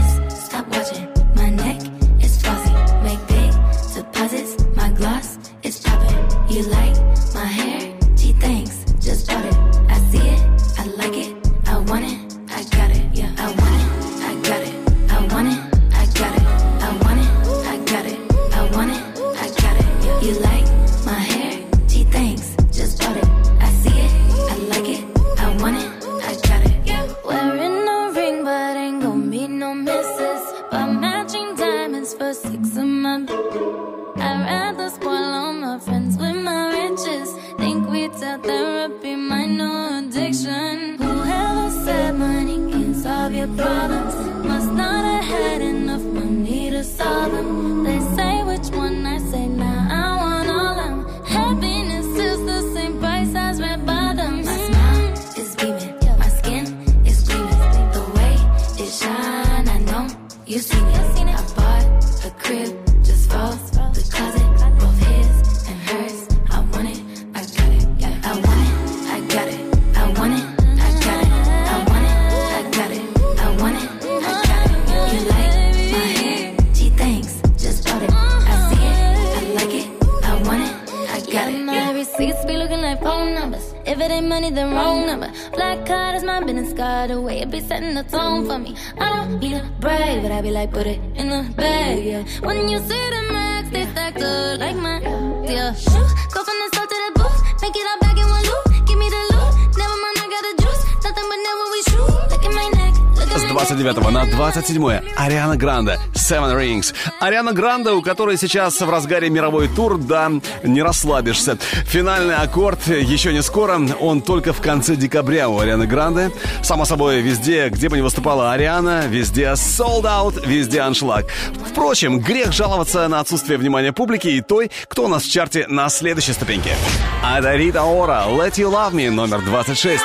29 104.55 104.55
на 104.55 104.61
27 104.61 105.11
Ариана 105.17 105.57
Гранде 105.57 105.99
Seven 106.13 106.55
Rings. 106.55 106.93
Ариана 107.19 107.51
Гранде, 107.51 107.91
у 107.91 108.01
которой 108.01 108.37
сейчас 108.37 108.79
в 108.79 108.89
разгаре 108.89 109.29
мировой 109.29 109.67
тур, 109.67 109.97
да, 109.97 110.31
не 110.63 110.81
расслабишься. 110.81 111.57
Финальный 111.85 112.35
аккорд 112.35 112.87
еще 112.87 113.33
не 113.33 113.43
скоро, 113.43 113.79
он 113.99 114.21
только 114.21 114.53
в 114.53 114.61
конце 114.61 114.95
декабря 114.95 115.49
у 115.49 115.59
Арианы 115.59 115.87
Гранде. 115.87 116.31
Само 116.63 116.85
собой, 116.85 117.21
везде, 117.21 117.67
где 117.69 117.89
бы 117.89 117.97
ни 117.97 118.01
выступала 118.01 118.53
Ариана, 118.53 119.07
везде 119.07 119.47
sold 119.55 120.03
out, 120.03 120.47
везде 120.47 120.79
аншлаг. 120.79 121.25
Впрочем, 121.71 122.19
грех 122.19 122.53
жаловаться 122.53 123.07
на 123.09 123.19
отсутствие 123.19 123.57
внимания 123.57 123.91
публики 123.91 124.27
и 124.27 124.41
той, 124.41 124.71
кто 124.87 125.05
у 125.05 125.07
нас 125.07 125.23
в 125.23 125.31
чарте 125.31 125.65
на 125.67 125.89
следующей 125.89 126.33
ступеньке. 126.33 126.75
Адарита 127.23 127.83
Ора, 127.83 128.25
Let 128.27 128.53
You 128.53 128.71
Love 128.71 128.93
Me, 128.93 129.09
номер 129.09 129.41
26. 129.41 130.01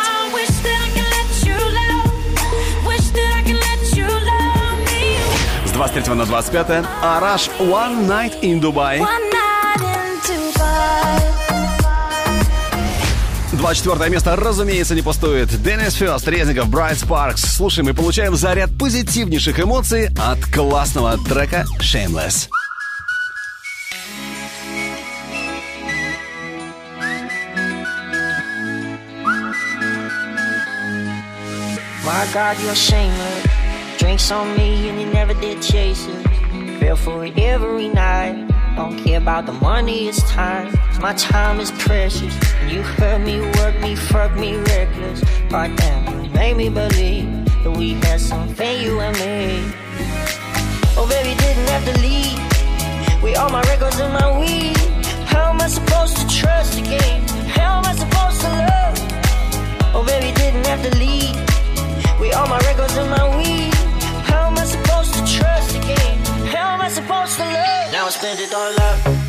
23 5.92 6.14
на 6.14 6.24
25 6.24 6.85
Араш 7.03 7.48
One 7.59 8.07
Night 8.07 8.40
in 8.42 8.61
Dubai. 8.61 9.00
One 9.00 9.31
night 9.33 9.81
in 9.81 10.53
Dubai. 10.55 11.20
24 13.53 14.09
место, 14.09 14.37
разумеется, 14.37 14.94
не 14.94 15.03
пустует. 15.03 15.48
Деннис 15.62 15.94
Фёст, 15.94 16.29
Резников, 16.29 16.68
Брайт 16.68 16.96
Спаркс. 16.96 17.42
Слушаем 17.42 17.88
и 17.88 17.92
получаем 17.92 18.37
заряд 18.37 18.70
позитивнейших 18.79 19.59
эмоций 19.59 20.11
от 20.16 20.38
классного 20.46 21.18
трека 21.18 21.64
Shameless. 21.81 22.48
My 32.05 32.26
God, 32.33 32.57
you're 32.61 32.74
shameless. 32.76 33.49
Drinks 34.00 34.30
on 34.30 34.56
me 34.56 34.88
and 34.88 34.98
you 34.98 35.06
never 35.12 35.34
did 35.34 35.60
chase 35.60 36.06
it. 36.08 36.78
Feel 36.80 36.96
for 36.96 37.26
it 37.26 37.38
every 37.38 37.88
night. 37.88 38.48
Don't 38.74 38.96
care 38.96 39.18
about 39.18 39.44
the 39.44 39.52
money, 39.52 40.08
it's 40.08 40.22
time. 40.22 40.72
my 41.02 41.12
time 41.12 41.60
is 41.60 41.70
precious. 41.72 42.34
You 42.66 42.80
hurt 42.80 43.20
me, 43.20 43.42
work 43.58 43.78
me, 43.82 43.94
fuck 43.94 44.34
me 44.36 44.56
reckless. 44.56 45.22
God 45.50 45.76
damn, 45.76 46.24
you 46.24 46.30
made 46.30 46.56
me 46.56 46.70
believe 46.70 47.44
that 47.62 47.72
we 47.76 47.90
had 47.92 48.22
something, 48.22 48.80
you 48.80 49.00
and 49.00 49.14
me. 49.18 49.70
Oh, 50.96 51.06
baby, 51.06 51.36
didn't 51.38 51.68
have 51.68 51.84
to 51.84 52.00
leave. 52.00 53.22
We 53.22 53.36
all 53.36 53.50
my 53.50 53.60
records 53.64 54.00
and 54.00 54.14
my 54.14 54.40
weed. 54.40 54.78
How 55.26 55.50
am 55.50 55.60
I 55.60 55.68
supposed 55.68 56.16
to 56.16 56.26
trust 56.26 56.78
again? 56.78 57.20
How 57.48 57.76
am 57.78 57.84
I 57.84 57.94
supposed 57.94 58.40
to 58.40 58.48
love? 58.48 59.94
Oh, 59.94 60.04
baby, 60.06 60.32
didn't 60.36 60.64
have 60.64 60.82
to 60.88 60.96
leave. 60.96 61.36
We 62.18 62.32
all 62.32 62.48
my 62.48 62.58
records 62.60 62.96
and 62.96 63.10
my 63.10 63.29
spent 68.20 68.38
it 68.38 68.52
all 68.52 68.80
up, 68.83 69.19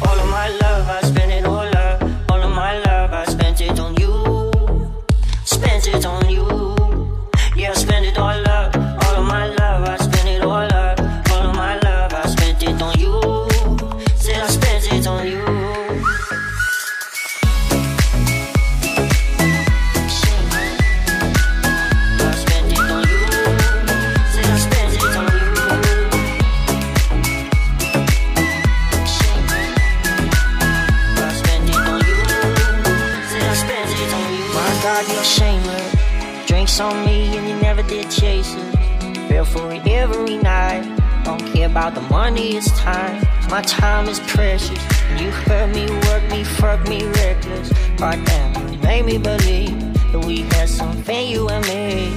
about 41.92 42.02
the 42.02 42.10
money, 42.10 42.56
is 42.56 42.68
time. 42.74 43.26
My 43.50 43.62
time 43.62 44.08
is 44.08 44.20
precious. 44.20 44.70
You 45.18 45.32
hurt 45.32 45.74
me, 45.74 45.90
work 46.08 46.24
me, 46.32 46.44
fuck 46.44 46.88
me 46.88 47.04
reckless. 47.06 47.72
God 47.98 48.24
damn, 48.26 48.74
you 48.74 48.80
made 48.80 49.06
me 49.06 49.18
believe 49.18 49.80
that 50.12 50.24
we 50.26 50.42
had 50.54 50.70
something, 50.70 51.28
you 51.28 51.50
and 51.50 51.66
me. 51.68 52.12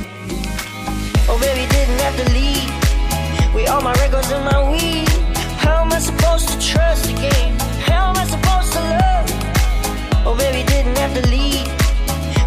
Oh, 1.29 1.39
baby, 1.41 1.66
didn't 1.72 1.99
have 2.01 2.16
to 2.22 2.33
leave. 2.33 3.55
We 3.55 3.66
all 3.66 3.81
my 3.81 3.95
records 3.95 4.31
and 4.31 4.45
my 4.45 4.70
weed. 4.70 5.09
How 5.59 5.83
am 5.83 5.93
I 5.93 5.99
supposed 5.99 6.49
to 6.49 6.59
trust 6.61 7.11
again? 7.11 7.59
How 7.81 8.11
am 8.11 8.16
I 8.16 8.27
supposed 8.27 8.72
to 8.75 8.81
love? 8.81 10.27
Oh, 10.27 10.37
baby, 10.39 10.66
didn't 10.66 10.97
have 10.99 11.14
to 11.14 11.29
leave. 11.29 11.68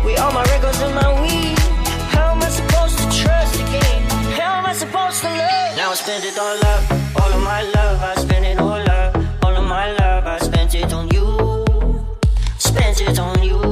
We 0.05 0.17
all 0.17 0.31
my 0.31 0.43
records 0.45 0.81
and 0.81 0.95
my 0.95 1.21
weed. 1.21 1.56
Supposed 4.77 5.21
to 5.21 5.29
love? 5.29 5.75
Now 5.75 5.89
I 5.89 5.95
spend 5.95 6.23
it 6.23 6.37
all 6.37 6.65
up, 6.73 6.81
all 7.19 7.33
of 7.33 7.41
my 7.43 7.63
love. 7.63 7.99
I 8.03 8.13
spend 8.21 8.45
it 8.45 8.59
all 8.59 8.89
up, 8.89 9.15
all 9.43 9.55
of 9.55 9.65
my 9.65 9.91
love. 9.93 10.27
I 10.27 10.37
spent 10.37 10.75
it 10.75 10.93
on 10.93 11.09
you, 11.09 12.05
spent 12.59 13.01
it 13.01 13.17
on 13.17 13.41
you. 13.41 13.66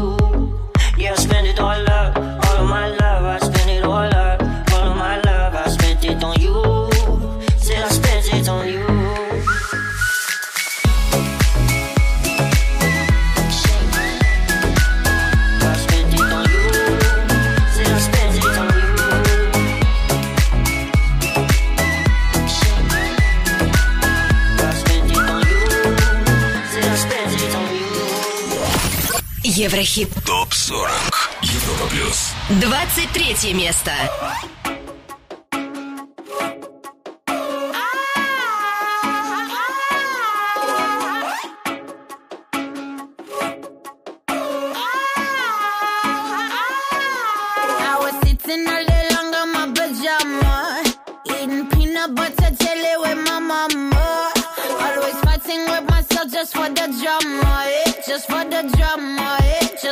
Еврохит. 29.66 30.09
ТОП 30.28 30.53
40. 30.53 30.91
Европа 31.41 31.88
плюс. 31.89 32.34
23 32.61 33.53
место. 33.55 33.91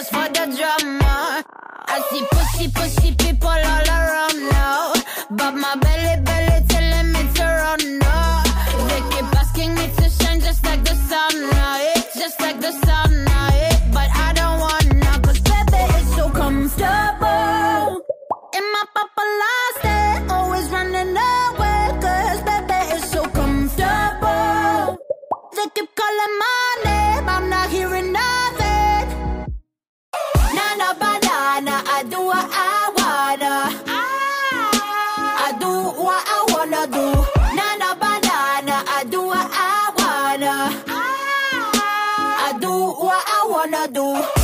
just 0.03 0.11
for 0.11 0.27
the 0.33 0.45
drama. 0.57 1.43
I 1.87 2.01
see 2.09 2.25
pussy, 2.31 2.67
pussy. 2.71 3.02
Wanna 43.63 43.87
do? 43.87 44.42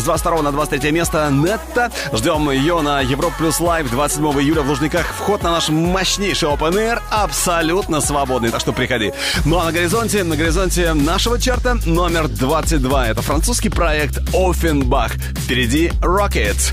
С 0.00 0.04
22 0.04 0.40
на 0.40 0.50
23 0.50 0.92
место 0.92 1.28
Нетта. 1.30 1.92
Ждем 2.14 2.50
ее 2.50 2.80
на 2.80 3.02
Европ 3.02 3.36
Плюс 3.36 3.60
Лайв 3.60 3.90
27 3.90 4.40
июля 4.40 4.62
в 4.62 4.68
Лужниках. 4.68 5.06
Вход 5.06 5.42
на 5.42 5.50
наш 5.50 5.68
мощнейший 5.68 6.48
Open 6.48 6.72
Air 6.72 7.02
абсолютно 7.10 8.00
свободный, 8.00 8.48
так 8.48 8.62
что 8.62 8.72
приходи. 8.72 9.12
Ну 9.44 9.58
а 9.58 9.64
на 9.66 9.72
горизонте, 9.72 10.24
на 10.24 10.36
горизонте 10.36 10.94
нашего 10.94 11.38
чарта 11.38 11.76
номер 11.84 12.28
22. 12.28 13.08
Это 13.08 13.20
французский 13.20 13.68
проект 13.68 14.20
Offenbach. 14.32 15.12
Впереди 15.38 15.88
Rocket. 16.00 16.72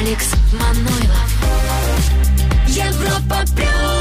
Алекс 0.00 0.32
Манойлов. 0.52 1.30
Европа 2.66 3.44
плюс. 3.54 3.99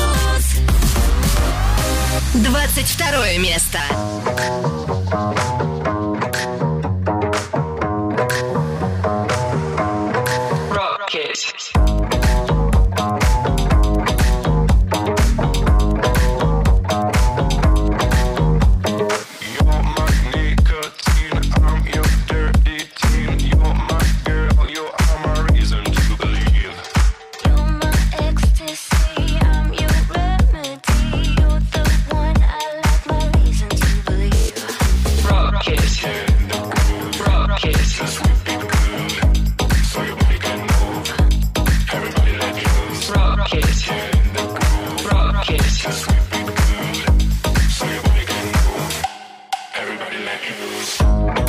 22 2.50 3.38
место. 3.38 3.80
body 50.10 50.24
like 50.24 50.50
a 50.50 51.36
rose. 51.36 51.49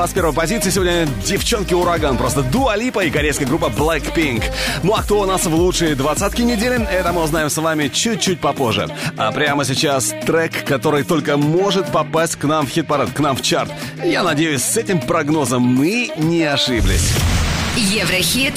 21 0.00 0.32
позиции 0.32 0.70
сегодня 0.70 1.06
девчонки-ураган. 1.26 2.16
Просто 2.16 2.40
Дуалипа 2.40 3.00
и 3.00 3.10
корейская 3.10 3.44
группа 3.44 3.66
Blackpink. 3.66 4.44
Ну 4.82 4.94
а 4.94 5.02
кто 5.02 5.20
у 5.20 5.26
нас 5.26 5.44
в 5.44 5.54
лучшие 5.54 5.94
двадцатки 5.94 6.40
недели, 6.40 6.82
это 6.90 7.12
мы 7.12 7.22
узнаем 7.22 7.50
с 7.50 7.56
вами 7.58 7.88
чуть-чуть 7.88 8.40
попозже. 8.40 8.88
А 9.18 9.30
прямо 9.30 9.62
сейчас 9.66 10.14
трек, 10.24 10.64
который 10.64 11.04
только 11.04 11.36
может 11.36 11.92
попасть 11.92 12.36
к 12.36 12.44
нам 12.44 12.66
в 12.66 12.70
хит-парад, 12.70 13.10
к 13.10 13.20
нам 13.20 13.36
в 13.36 13.42
чарт. 13.42 13.70
Я 14.02 14.22
надеюсь, 14.22 14.62
с 14.62 14.78
этим 14.78 15.02
прогнозом 15.02 15.60
мы 15.60 16.10
не 16.16 16.44
ошиблись. 16.44 17.12
Еврохит. 17.76 18.54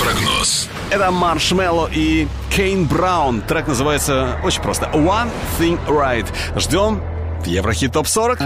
Прогноз. 0.00 0.68
Это 0.90 1.10
Маршмелло 1.10 1.90
и 1.92 2.28
Кейн 2.54 2.84
Браун. 2.84 3.40
Трек 3.40 3.66
называется 3.66 4.38
очень 4.44 4.62
просто. 4.62 4.86
One 4.94 5.30
Thing 5.58 5.76
Right. 5.88 6.26
Ждем 6.56 7.02
в 7.40 7.46
Еврохит 7.46 7.94
ТОП 7.94 8.06
40. 8.06 8.38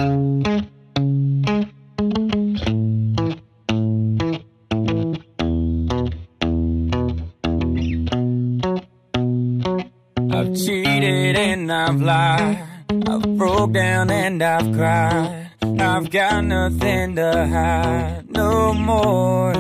I've 14.52 14.70
cried. 14.74 15.50
I've 15.80 16.10
got 16.10 16.44
nothing 16.44 17.16
to 17.16 17.46
hide 17.46 18.30
no 18.30 18.74
more. 18.74 19.54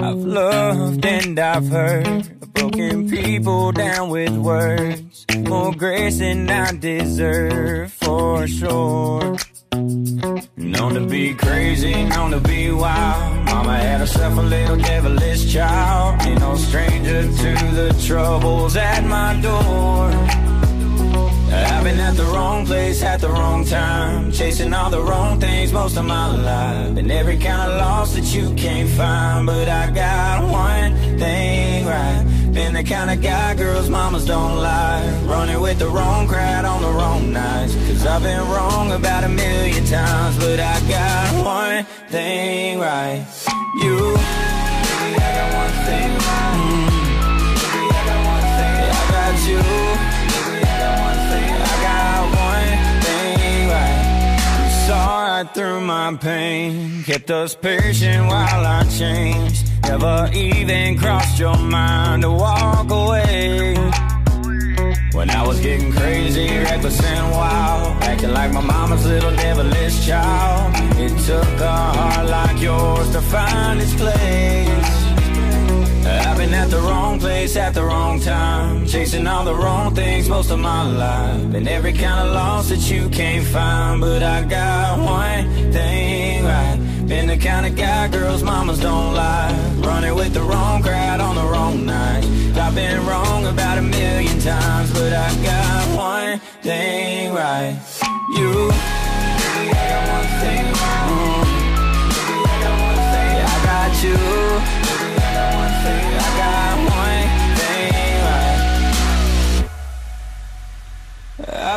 I've 0.00 0.24
loved 0.24 1.04
and 1.04 1.38
I've 1.38 1.68
hurt, 1.68 2.54
broken 2.54 3.10
people 3.10 3.72
down 3.72 4.08
with 4.08 4.34
words. 4.38 5.26
More 5.40 5.74
grace 5.74 6.20
than 6.20 6.48
I 6.48 6.72
deserve, 6.72 7.92
for 7.92 8.46
sure. 8.46 9.36
Known 10.56 10.94
to 10.94 11.06
be 11.06 11.34
crazy, 11.34 12.04
known 12.04 12.30
to 12.30 12.40
be 12.40 12.70
wild. 12.70 13.44
Mama 13.44 13.76
had 13.76 14.00
herself 14.00 14.38
a 14.38 14.42
little 14.42 14.76
devilish 14.76 15.52
child. 15.52 16.22
Ain't 16.22 16.40
no 16.40 16.56
stranger 16.56 17.22
to 17.24 17.50
the 17.76 18.04
troubles 18.06 18.74
at 18.74 19.04
my 19.04 19.38
door. 19.42 20.37
I've 21.78 21.84
been 21.84 22.00
at 22.00 22.16
the 22.16 22.24
wrong 22.24 22.66
place 22.66 23.04
at 23.04 23.20
the 23.20 23.28
wrong 23.28 23.64
time, 23.64 24.32
chasing 24.32 24.74
all 24.74 24.90
the 24.90 25.00
wrong 25.00 25.38
things 25.38 25.72
most 25.72 25.96
of 25.96 26.06
my 26.06 26.26
life. 26.26 26.98
And 26.98 27.08
every 27.08 27.38
kind 27.38 27.70
of 27.70 27.78
loss 27.78 28.14
that 28.14 28.34
you 28.34 28.52
can't 28.56 28.88
find, 28.88 29.46
but 29.46 29.68
I 29.68 29.88
got 29.92 30.42
one 30.50 30.96
thing 31.20 31.86
right. 31.86 32.26
Been 32.52 32.74
the 32.74 32.82
kind 32.82 33.12
of 33.12 33.22
guy 33.22 33.54
girls 33.54 33.88
mamas 33.88 34.26
don't 34.26 34.56
like, 34.56 35.04
running 35.30 35.60
with 35.60 35.78
the 35.78 35.88
wrong 35.88 36.26
crowd 36.26 36.64
on 36.64 36.82
the 36.82 36.90
wrong 36.90 37.32
nights. 37.32 37.76
Cause 37.86 38.04
I've 38.04 38.24
been 38.24 38.40
wrong 38.48 38.90
about 38.90 39.22
a 39.22 39.28
million 39.28 39.84
times, 39.84 40.36
but 40.36 40.58
I 40.58 40.80
got 40.88 41.44
one 41.44 41.84
thing 42.10 42.80
right. 42.80 43.24
You, 43.82 43.94
baby, 43.94 45.14
I 45.14 45.30
got 45.38 45.48
one 45.54 45.74
thing 45.86 46.10
right. 46.26 46.58
Mm. 46.58 46.90
Baby, 47.70 47.94
I 47.94 48.02
got 48.10 48.20
one 48.26 48.46
thing. 48.58 48.90
I 48.90 49.62
got 49.62 49.82
you. 49.84 49.87
Through 55.46 55.80
my 55.80 56.16
pain, 56.16 57.04
kept 57.04 57.30
us 57.30 57.54
patient 57.54 58.26
while 58.26 58.66
I 58.66 58.82
changed. 58.98 59.68
Never 59.84 60.30
even 60.34 60.98
crossed 60.98 61.38
your 61.38 61.56
mind 61.56 62.22
to 62.22 62.30
walk 62.30 62.90
away. 62.90 63.74
When 65.12 65.30
I 65.30 65.46
was 65.46 65.60
getting 65.60 65.92
crazy, 65.92 66.48
reckless 66.58 67.00
and 67.02 67.30
wild, 67.30 68.02
acting 68.02 68.32
like 68.32 68.52
my 68.52 68.60
mama's 68.60 69.06
little 69.06 69.34
devilish 69.36 70.06
child. 70.06 70.74
It 70.98 71.16
took 71.24 71.60
a 71.60 71.76
heart 71.96 72.26
like 72.28 72.60
yours 72.60 73.10
to 73.12 73.20
find 73.20 73.80
its 73.80 73.94
place. 73.94 74.97
Been 76.38 76.54
at 76.54 76.70
the 76.70 76.78
wrong 76.78 77.18
place 77.18 77.56
at 77.56 77.74
the 77.74 77.82
wrong 77.82 78.20
time, 78.20 78.86
chasing 78.86 79.26
all 79.26 79.44
the 79.44 79.56
wrong 79.56 79.92
things 79.92 80.28
most 80.28 80.52
of 80.52 80.60
my 80.60 80.84
life. 80.84 81.52
And 81.52 81.66
every 81.66 81.92
kind 81.92 82.28
of 82.28 82.32
loss 82.32 82.68
that 82.68 82.88
you 82.88 83.08
can't 83.08 83.44
find, 83.44 84.00
but 84.00 84.22
I 84.22 84.44
got 84.44 85.00
one 85.00 85.72
thing 85.72 86.44
right. 86.44 86.78
Been 87.08 87.26
the 87.26 87.36
kind 87.36 87.66
of 87.66 87.74
guy 87.74 88.06
girls 88.06 88.44
mamas 88.44 88.78
don't 88.78 89.14
like, 89.14 89.84
running 89.84 90.14
with 90.14 90.32
the 90.32 90.42
wrong 90.42 90.80
crowd 90.80 91.18
on 91.20 91.34
the 91.34 91.42
wrong 91.42 91.84
night. 91.84 92.24
I've 92.56 92.72
been 92.72 93.04
wrong 93.04 93.44
about 93.46 93.78
a 93.78 93.82
million 93.82 94.38
times, 94.38 94.92
but 94.92 95.12
I 95.12 95.34
got 95.42 95.96
one 95.96 96.38
thing 96.62 97.34
right. 97.34 97.76
You, 98.36 98.70
I 98.70 99.72
got 99.74 100.02
one 100.14 100.28
thing. 100.38 100.64
Baby, 102.28 102.44
I 102.46 102.56
got 102.62 102.76
one 102.86 103.02
thing. 103.12 103.34
I 103.42 103.58
got 103.66 104.04
you. 104.04 104.77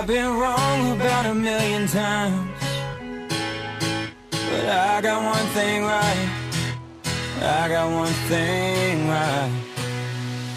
I've 0.02 0.08
been 0.08 0.34
wrong 0.40 0.94
about 0.94 1.28
a 1.28 1.34
million 1.36 1.86
times, 1.86 2.50
but 4.32 4.66
I 4.68 5.00
got 5.00 5.22
one 5.24 5.46
thing 5.54 5.84
right. 5.84 6.30
I 7.40 7.70
got 7.70 7.92
one 7.92 8.14
thing 8.28 9.08
right. 9.08 9.52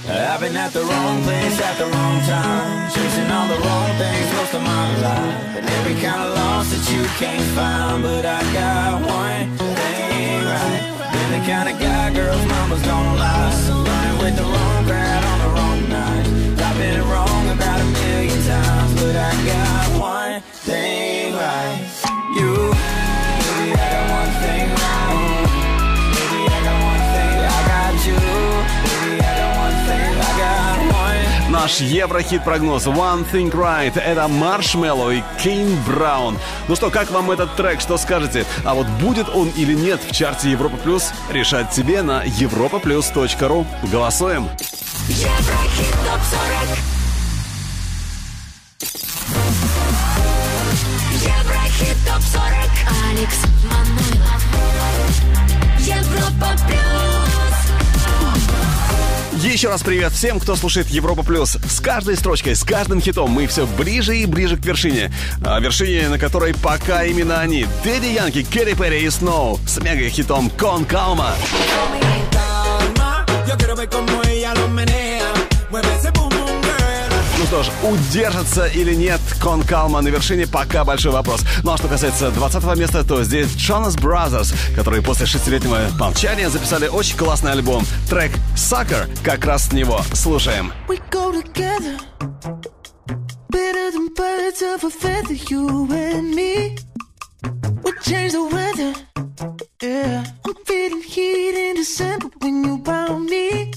I've 0.09 0.41
been 0.41 0.57
at 0.57 0.73
the 0.73 0.81
wrong 0.81 1.23
place 1.25 1.61
at 1.61 1.77
the 1.77 1.85
wrong 1.85 2.21
time, 2.23 2.91
chasing 2.91 3.31
all 3.31 3.47
the 3.49 3.61
wrong 3.61 3.91
things 3.99 4.33
most 4.33 4.55
of 4.55 4.63
my 4.63 5.01
life, 5.03 5.57
and 5.59 5.67
every 5.69 6.01
kind 6.01 6.23
of 6.23 6.35
loss 6.35 6.71
that 6.71 6.91
you 6.91 7.05
can't 7.21 7.45
find. 7.55 8.03
But 8.03 8.25
I 8.25 8.41
got 8.55 9.03
one 9.07 9.59
thing 9.59 10.45
right. 10.47 10.94
Been 11.15 11.31
the 11.31 11.47
kind 11.47 11.69
of 11.69 11.79
guy 11.79 12.13
girls 12.13 12.45
mamas 12.47 12.83
don't 12.83 13.17
lie, 13.17 13.55
running 13.87 14.19
with 14.19 14.37
the 14.37 14.43
wrong 14.43 14.85
crowd 14.85 15.25
on 15.31 15.39
the 15.45 15.51
wrong 15.55 15.89
night. 15.89 16.27
I've 16.59 16.77
been 16.77 17.01
wrong 17.09 17.49
about 17.51 17.81
a 17.81 17.85
million 17.85 18.41
times, 18.43 18.95
but 19.01 19.15
I 19.15 19.33
got 19.47 20.01
one 20.01 20.41
thing 20.43 21.35
right. 21.35 21.79
You, 22.35 22.74
Наш 31.65 31.81
еврохит-прогноз 31.81 32.87
One 32.89 33.25
Thing 33.33 33.51
Right— 33.51 33.99
это 33.99 34.29
Маршмеллоу 34.29 35.13
и 35.13 35.23
Кейн 35.43 35.75
Браун. 35.87 36.37
Ну 36.69 36.77
что, 36.77 36.91
как 36.91 37.11
вам 37.11 37.31
этот 37.31 37.57
трек, 37.57 37.81
что 37.81 37.97
скажете? 37.97 38.45
А 38.65 38.75
вот 38.75 38.87
будет 39.01 39.31
он 39.31 39.49
или 39.57 39.73
нет 39.73 39.99
в 40.07 40.13
чарте 40.15 40.51
Европа 40.51 40.77
Плюс, 40.77 41.11
решать 41.31 41.71
тебе 41.71 42.03
на 42.03 42.23
europaplus.ru. 42.27 43.67
Голосуем! 43.91 44.51
Еврохит 45.09 45.95
ТОП-40 46.05 46.77
Еврохит 51.23 51.97
ТОП-40 52.07 52.73
Алекс 53.09 53.39
Манойлов 53.65 54.43
Европа 55.79 56.49
Плюс 56.67 57.14
Еще 59.43 59.69
раз 59.69 59.83
привет 59.83 60.13
всем, 60.13 60.39
кто 60.39 60.55
слушает 60.55 60.89
Европа 60.89 61.25
Плюс. 61.25 61.59
С 61.69 61.81
каждой 61.81 62.17
строчкой, 62.17 62.55
с 62.55 62.63
каждым 62.63 63.01
хитом 63.01 63.31
мы 63.31 63.47
все 63.47 63.67
ближе 63.67 64.17
и 64.17 64.27
ближе 64.27 64.57
к 64.57 64.65
вершине. 64.65 65.13
А 65.45 65.59
вершине, 65.59 66.09
на 66.09 66.19
которой 66.19 66.55
пока 66.55 67.05
именно 67.05 67.41
они. 67.41 67.67
Дэдди 67.83 68.07
Янки, 68.07 68.45
Кэрри 68.45 68.75
Перри 68.75 69.05
и 69.05 69.11
Сноу 69.11 69.59
с 69.67 69.79
мега-хитом 69.79 70.51
Кон 70.51 70.85
Калма. 70.85 71.35
Yo. 74.77 75.14
Что 77.55 77.63
ж, 77.63 77.71
удержится 77.85 78.67
или 78.67 78.95
нет 78.95 79.21
Кон 79.41 79.63
Калма 79.63 80.01
на 80.01 80.09
вершине, 80.09 80.45
пока 80.45 80.85
большой 80.85 81.13
вопрос. 81.13 81.43
Ну 81.63 81.73
а 81.73 81.77
что 81.77 81.87
касается 81.87 82.33
20 82.33 82.77
места, 82.77 83.05
то 83.05 83.23
здесь 83.23 83.55
Jonas 83.55 83.97
Brothers, 83.97 84.53
которые 84.75 85.03
после 85.03 85.27
шестилетнего 85.27 85.79
молчания 85.97 86.51
записали 86.51 86.89
очень 86.89 87.17
классный 87.17 87.53
альбом. 87.53 87.85
Трек 88.11 88.33
«Sucker» 88.57 89.09
как 89.23 89.45
раз 89.45 89.69
с 89.69 89.73
него. 89.73 90.01
Слушаем. 90.15 90.73
We 90.89 90.99
go 91.13 91.31
together 91.31 91.97
than 93.51 94.09
birds 94.17 94.61
of 94.61 94.83
a 94.83 94.91
feather 94.91 95.35
You 95.35 95.89
and 95.93 96.35
me 96.35 96.77
We 97.85 97.93
change 98.03 98.33
the 98.33 98.49
weather 98.51 98.95
Yeah 99.81 100.25
I'm 100.45 100.55
feeling 100.67 101.03
heat 101.03 101.55
in 101.55 101.77
December 101.77 102.31
When 102.41 102.65
you 102.65 102.83
found 102.83 103.27
me 103.27 103.71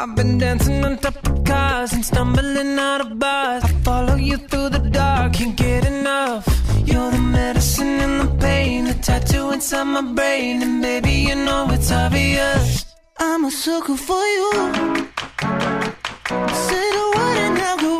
I've 0.00 0.14
been 0.14 0.38
dancing 0.38 0.84
on 0.84 0.96
top 0.98 1.16
of 1.26 1.42
cars 1.42 1.92
and 1.92 2.04
stumbling 2.04 2.78
out 2.78 3.00
of 3.00 3.18
bars. 3.18 3.64
I 3.64 3.68
follow 3.82 4.14
you 4.14 4.36
through 4.36 4.68
the 4.68 4.78
dark, 4.78 5.32
can't 5.32 5.56
get 5.56 5.84
enough. 5.86 6.46
You're 6.84 7.10
the 7.10 7.18
medicine 7.18 7.98
and 8.06 8.20
the 8.20 8.32
pain, 8.36 8.84
the 8.84 8.94
tattoo 8.94 9.50
inside 9.50 9.88
my 9.96 10.02
brain, 10.02 10.62
and 10.62 10.80
baby, 10.80 11.14
you 11.28 11.34
know 11.34 11.66
it's 11.72 11.90
obvious. 11.90 12.94
I'm 13.18 13.44
a 13.46 13.50
sucker 13.50 13.96
for 13.96 14.22
you 14.36 14.52
Say 16.66 16.86
the 16.98 17.12
word 17.16 17.38
and 17.46 17.58
I'll 17.58 17.78
go 17.78 17.97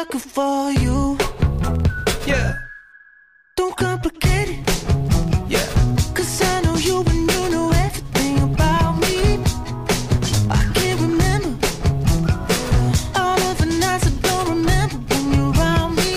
sucker 0.00 0.18
for 0.18 0.70
you. 0.84 1.18
Yeah. 2.26 2.54
Don't 3.56 3.76
complicate 3.76 4.48
it. 4.54 4.60
I 6.42 6.60
know 6.64 6.76
you 6.88 6.96
and 7.12 7.22
you 7.32 7.42
know 7.54 7.66
everything 7.86 8.36
about 8.50 8.92
me. 9.04 9.16
I 10.58 10.60
can't 10.76 11.00
remember 11.06 11.52
all 13.20 13.40
of 13.50 13.54
the 13.62 13.68
nights 13.82 14.06
I 14.10 14.12
don't 14.28 14.48
remember 14.54 14.96
when 15.08 15.24
you're 15.34 15.52
'round 15.58 15.92
me. 16.00 16.12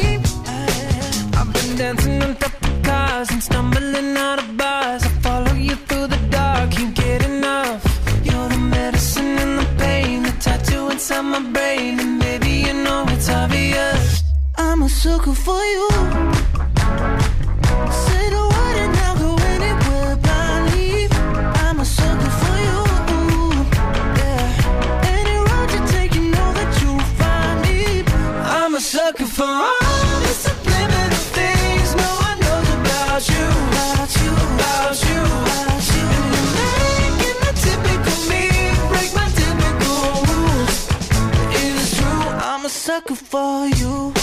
I've 1.37 1.49
been 1.55 1.71
dancing 1.81 2.21
on 2.25 2.35
top 2.43 2.55
of 2.69 2.75
cars 2.89 3.29
and 3.33 3.41
stumbling 3.47 4.15
out 4.27 4.39
of 4.43 4.49
bars. 4.61 5.03
I 5.09 5.11
follow 5.25 5.55
you 5.67 5.75
through 5.87 6.07
the 6.13 6.21
dark, 6.37 6.71
can't 6.75 6.95
get 7.03 7.19
enough. 7.31 7.81
You're 8.27 8.49
the 8.55 8.61
medicine 8.77 9.33
and 9.43 9.53
the 9.61 9.67
pain, 9.83 10.23
the 10.27 10.33
tattoo 10.45 10.83
inside 10.93 11.25
my 11.33 11.41
brain 11.53 11.72
sucker 14.89 15.33
for 15.33 15.63
you. 15.65 15.87
Say 17.91 18.29
the 18.35 18.43
word 18.53 18.77
and 18.83 18.95
I'll 19.05 19.17
go 19.17 19.35
anywhere 19.53 20.15
blindly. 20.17 21.07
I'm 21.63 21.79
a 21.79 21.85
sucker 21.85 22.31
for 22.41 22.57
you. 22.67 22.79
Yeah. 24.19 25.13
Any 25.17 25.37
road 25.47 25.69
you 25.75 25.81
take, 25.93 26.15
you 26.15 26.23
know 26.31 26.49
that 26.53 26.71
you'll 26.81 27.07
find 27.19 27.61
me. 27.61 28.03
I'm 28.43 28.73
a 28.75 28.81
sucker 28.81 29.25
for 29.25 29.43
all 29.43 30.19
the 30.25 30.33
subliminal 30.45 31.23
things 31.37 31.89
no 31.95 32.11
one 32.27 32.39
knows 32.45 32.69
about 32.79 33.21
you. 33.29 33.45
About 33.73 34.09
you, 34.21 34.31
about 34.55 34.97
you, 35.07 35.21
about 35.45 35.83
you. 35.93 36.07
And 36.65 36.81
you're 36.81 36.93
making 36.97 37.39
the 37.45 37.53
typical 37.65 38.19
me 38.31 38.43
break 38.91 39.11
my 39.19 39.27
typical 39.39 40.01
rules. 40.29 40.77
It 41.61 41.73
is 41.81 41.89
true, 41.97 42.23
I'm 42.49 42.65
a 42.65 42.69
sucker 42.69 43.15
for 43.15 43.67
you. 43.67 44.22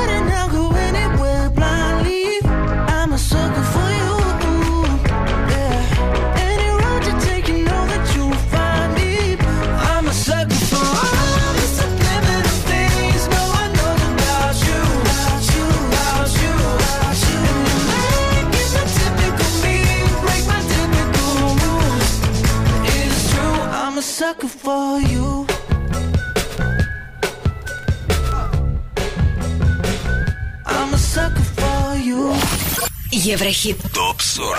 Еврохит. 33.20 33.78
ТОП-40. 33.92 34.58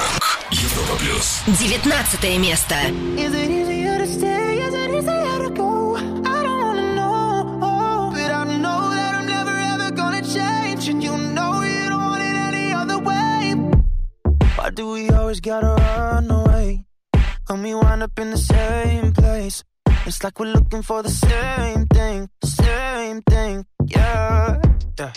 Европа 0.51 0.95
плюс. 0.97 1.41
19 1.47 2.37
место. 2.39 2.75
Is 3.17 3.33
it 3.33 3.49
easier 3.49 3.97
to 3.97 4.07
stay? 4.07 4.59
Is 4.59 4.73
it 4.73 4.89
easier 4.91 5.47
to 5.47 5.49
go? 5.53 5.95
I 5.97 6.43
don't 6.43 6.61
wanna 6.61 6.95
know, 6.95 8.09
but 8.11 8.31
I 8.31 8.43
know 8.57 8.89
that 8.89 9.15
I'm 9.15 9.25
never 9.27 9.51
ever 9.51 9.91
gonna 9.91 10.21
change, 10.21 10.87
and 10.89 11.03
you 11.03 11.17
know 11.17 11.61
you 11.63 11.89
don't 11.89 12.01
want 12.01 12.21
it 12.23 12.35
any 12.35 12.73
other 12.73 12.99
way. 12.99 13.53
Why 14.55 14.69
do 14.71 14.91
we 14.91 15.09
always 15.09 15.39
gotta 15.41 15.75
run 15.75 16.31
away? 16.31 16.85
And 17.49 17.63
we 17.63 17.75
wind 17.75 18.03
up 18.03 18.17
in 18.19 18.31
the 18.31 18.37
same 18.37 19.13
place. 19.13 19.63
It's 20.05 20.23
like 20.23 20.39
we're 20.39 20.53
looking 20.53 20.83
for 20.83 21.03
the 21.03 21.09
same 21.09 21.85
thing, 21.87 22.29
same 22.43 23.21
thing, 23.23 23.65
yeah. 23.85 24.61
yeah. 24.97 25.11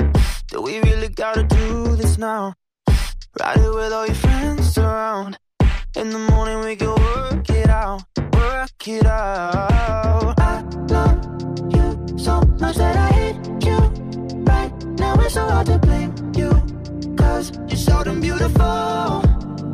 Do 0.49 0.63
we 0.63 0.81
really 0.81 1.09
gotta 1.09 1.45
do 1.45 1.95
this 1.95 2.19
now? 2.19 2.55
Ride 3.38 3.58
it 3.58 3.74
with 3.76 3.92
all 3.92 4.06
your 4.06 4.16
friends 4.16 4.78
around. 4.78 5.38
In 5.98 6.10
the 6.10 6.20
morning 6.20 6.60
we 6.62 6.78
can 6.78 6.88
work 6.88 7.50
it 7.50 7.70
out, 7.70 8.04
work 8.34 8.88
it 8.88 9.06
out. 9.06 10.40
I 10.40 10.62
love 10.88 11.20
you 11.70 12.18
so 12.18 12.40
much 12.62 12.78
that 12.78 12.96
I 12.96 13.10
hate 13.10 13.36
you. 13.66 13.78
Right 14.46 14.72
now 15.00 15.16
it's 15.20 15.34
so 15.34 15.46
hard 15.50 15.68
to 15.68 15.78
blame 15.80 16.14
you, 16.34 16.50
cause 17.18 17.52
you're 17.68 17.76
so 17.78 18.04
damn 18.06 18.22
beautiful. 18.22 19.22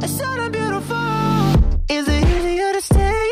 It's 0.01 0.18
so 0.18 0.36
damn 0.36 0.51
beautiful. 0.51 0.97
Is 1.88 2.07
it 2.07 2.24
easier 2.30 2.74
to 2.74 2.82
stay? 2.82 3.30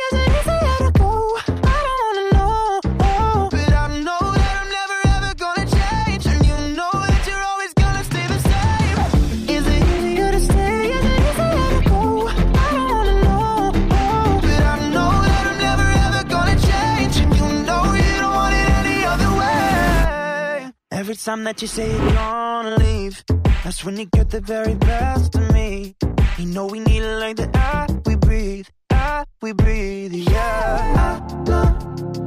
Every 21.10 21.18
time 21.18 21.44
that 21.46 21.60
you 21.60 21.68
say 21.68 21.90
you're 21.90 22.14
gonna 22.14 22.78
leave, 22.78 23.24
that's 23.64 23.84
when 23.84 23.98
you 23.98 24.06
get 24.06 24.30
the 24.30 24.42
very 24.42 24.76
best 24.76 25.34
of 25.34 25.52
me. 25.54 25.96
You 26.38 26.46
know 26.46 26.68
we 26.68 26.82
need 26.82 27.02
it 27.02 27.20
like 27.20 27.36
the 27.36 27.46
air 27.46 27.52
ah, 27.56 27.88
we 28.06 28.16
breathe, 28.16 28.68
air 28.92 29.26
we 29.42 29.52
breathe, 29.54 30.14
yeah. 30.14 31.18
I 31.26 31.34
love 31.50 31.82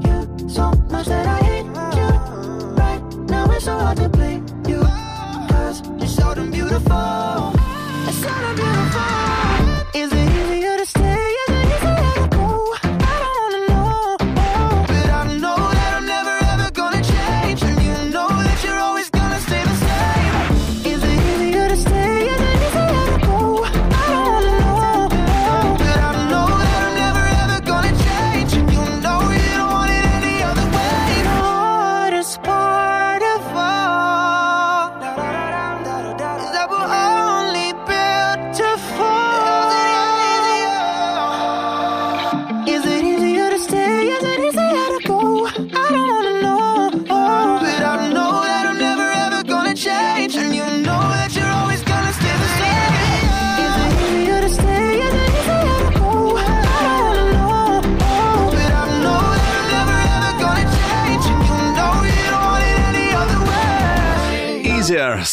you 0.04 0.48
so 0.48 0.72
much 0.90 1.06
that 1.06 1.26
I 1.28 1.38
hate 1.44 1.66
you. 1.98 2.10
Right 2.74 3.02
now 3.30 3.52
it's 3.52 3.66
so 3.66 3.78
hard 3.78 3.98
to 3.98 4.08
blame 4.08 4.44
you, 4.66 4.80
cause 4.80 5.80
you're 6.00 6.08
so 6.08 6.34
damn 6.34 6.50
beautiful. 6.50 7.52
It's 8.08 8.18
so 8.18 8.32
damn 8.34 8.56
beautiful. 8.56 10.00
Is 10.00 10.10
it 10.12 10.58
easier 10.58 10.76
to 10.78 10.86
stay? 10.86 11.21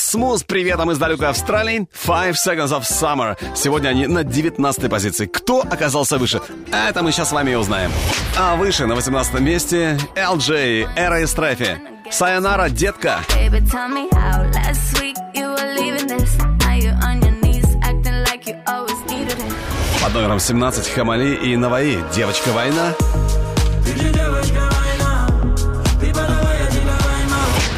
Смуз 0.09 0.41
приветом 0.41 0.89
из 0.89 0.97
далекой 0.97 1.27
Австралии. 1.27 1.87
Five 1.93 2.33
Seconds 2.33 2.69
of 2.69 2.81
Summer. 2.81 3.37
Сегодня 3.55 3.89
они 3.89 4.07
на 4.07 4.23
19 4.23 4.89
позиции. 4.89 5.27
Кто 5.27 5.61
оказался 5.61 6.17
выше? 6.17 6.41
Это 6.71 7.03
мы 7.03 7.11
сейчас 7.11 7.29
с 7.29 7.31
вами 7.31 7.51
и 7.51 7.53
узнаем. 7.53 7.91
А 8.35 8.55
выше 8.55 8.87
на 8.87 8.95
18 8.95 9.39
месте 9.39 9.99
LJ, 10.15 10.89
Эра 10.95 11.21
и 11.21 11.27
Стрефи. 11.27 11.79
Сайонара, 12.09 12.69
детка. 12.69 13.19
Baby, 13.35 13.61
tell 13.71 13.87
me 13.87 14.09
how 14.13 14.51
last 14.51 14.99
week 14.99 15.15
you 15.35 15.47
were 15.47 15.75
leaving 15.75 16.07
this. 16.07 16.35
Now 16.59 16.73
you're 16.73 16.97
on 17.05 17.21
your 17.21 17.39
knees, 17.43 17.67
acting 17.83 18.23
like 18.23 18.47
you 18.47 18.55
always 18.65 18.99
needed 19.11 19.37
it. 19.37 19.53
Под 20.01 20.11
номером 20.15 20.39
17 20.39 20.89
Хамали 20.89 21.35
и 21.35 21.55
Наваи. 21.55 21.99
Девочка-война. 22.15 22.95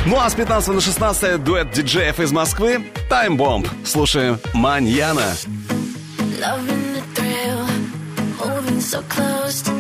Ну 0.06 0.20
а 0.20 0.30
с 0.30 0.34
15 0.34 0.74
на 0.74 0.82
16 0.82 1.43
дуэт 1.43 1.72
диджеев 1.72 2.20
из 2.20 2.32
Москвы 2.32 2.84
Bomb. 3.10 3.68
Слушаем 3.86 4.39
Маньяна. 4.54 5.36
Loving 6.39 6.95
the 6.95 7.04
thrill, 7.14 7.68
moving 8.39 8.82
so 8.82 9.04
close 9.10 9.62
to 9.62 9.71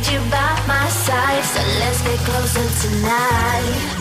need 0.00 0.12
you 0.12 0.20
by 0.30 0.62
my 0.66 0.88
side, 0.88 1.44
so 1.44 1.60
let's 1.78 2.02
get 2.02 2.18
closer 2.20 2.88
tonight. 2.88 3.99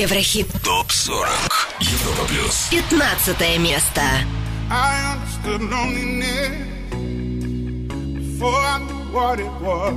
Еврохит. 0.00 0.46
Топ-40. 0.64 1.28
Европа 1.80 2.24
плюс. 2.26 2.68
15 2.70 3.58
место. 3.58 4.00
I 4.70 5.12
understood 5.12 5.60
loneliness 5.68 6.52
before 8.14 8.62
I 8.64 8.78
knew 8.78 9.12
what 9.12 9.38
it 9.40 9.52
was. 9.60 9.92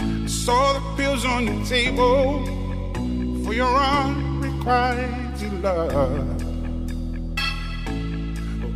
I 0.00 0.26
saw 0.26 0.72
the 0.72 0.80
pills 0.96 1.26
on 1.26 1.46
your 1.46 1.62
table 1.66 2.42
for 3.44 3.52
your 3.52 3.76
unrequited 3.76 5.52
love. 5.62 6.24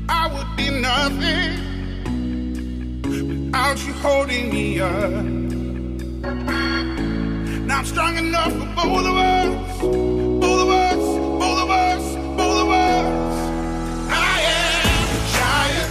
I 0.06 0.26
would 0.34 0.54
be 0.58 0.68
nothing 0.68 1.56
without 3.08 3.78
you 3.86 3.94
holding 4.02 4.50
me 4.52 4.80
up. 4.80 5.39
I'm 7.80 7.86
strong 7.86 8.18
enough 8.18 8.52
for 8.52 8.66
both 8.76 9.06
of 9.06 9.16
us. 9.16 9.80
Both 9.80 10.60
of 10.60 10.68
us, 10.68 10.98
both 11.40 11.60
of 11.62 11.70
us, 11.70 12.14
both 12.36 12.60
of 12.60 12.68
us. 12.68 13.06
I 14.10 14.42
am 14.58 15.08
a 15.16 15.20
giant. 15.38 15.90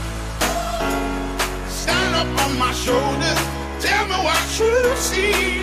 Stand 1.67 2.13
up 2.15 2.45
on 2.45 2.59
my 2.59 2.73
shoulders. 2.73 3.39
Tell 3.83 4.05
me 4.05 4.17
what 4.23 4.59
you 4.59 4.95
see. 4.97 5.58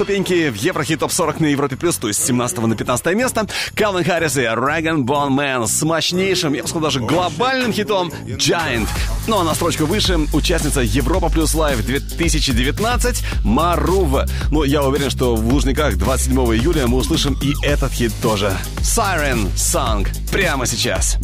Ступеньки 0.00 0.48
в 0.48 0.54
Еврохит 0.54 1.00
Топ 1.00 1.12
40 1.12 1.40
на 1.40 1.46
Европе 1.46 1.76
Плюс, 1.76 1.98
то 1.98 2.08
есть 2.08 2.22
с 2.22 2.26
17 2.26 2.56
на 2.56 2.74
15 2.74 3.14
место. 3.14 3.46
Калвин 3.74 4.02
Харрис 4.02 4.34
и 4.38 4.44
Раган 4.44 5.04
Бон 5.04 5.30
Мэн 5.32 5.66
с 5.66 5.82
мощнейшим, 5.82 6.54
я 6.54 6.62
бы 6.62 6.68
сказал, 6.68 6.84
даже 6.84 7.00
глобальным 7.00 7.70
хитом 7.70 8.10
Giant. 8.24 8.88
Ну 9.26 9.40
а 9.40 9.44
на 9.44 9.54
строчку 9.54 9.84
выше 9.84 10.20
участница 10.32 10.80
Европа 10.80 11.28
Плюс 11.28 11.54
Лайв 11.54 11.84
2019 11.84 13.22
Марува. 13.44 14.26
Ну, 14.50 14.62
я 14.62 14.82
уверен, 14.82 15.10
что 15.10 15.36
в 15.36 15.46
Лужниках 15.52 15.98
27 15.98 16.34
июля 16.54 16.86
мы 16.86 16.96
услышим 16.96 17.36
и 17.42 17.52
этот 17.62 17.92
хит 17.92 18.14
тоже. 18.22 18.56
Siren 18.78 19.52
Song 19.54 20.08
прямо 20.32 20.64
сейчас. 20.64 21.18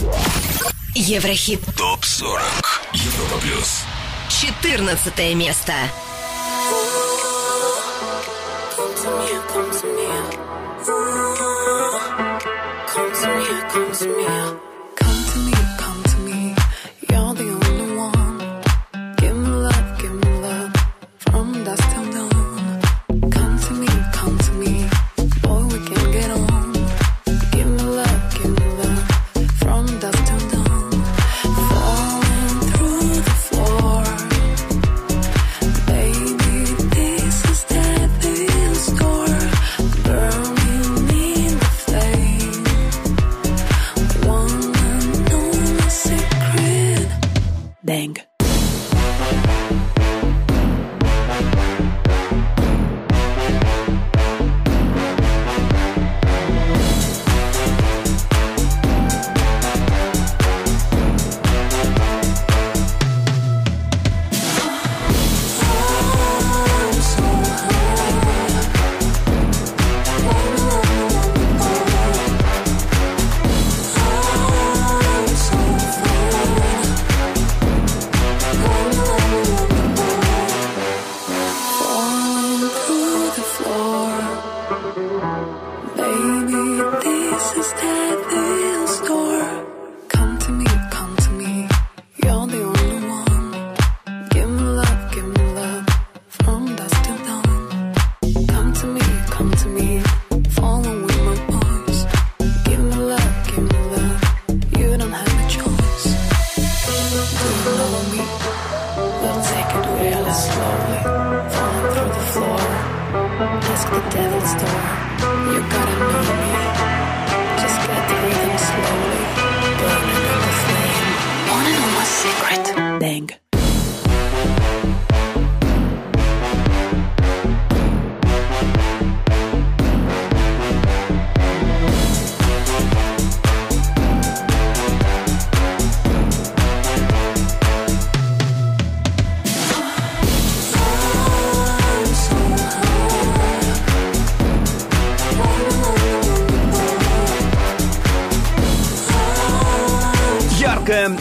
Еврохит. 0.94 1.60
ТОП 1.78 2.04
40. 2.04 2.42
Европа 2.92 3.38
плюс. 3.40 3.84
14 4.28 5.34
место. 5.34 5.72
To 13.98 14.08
me. 14.08 14.65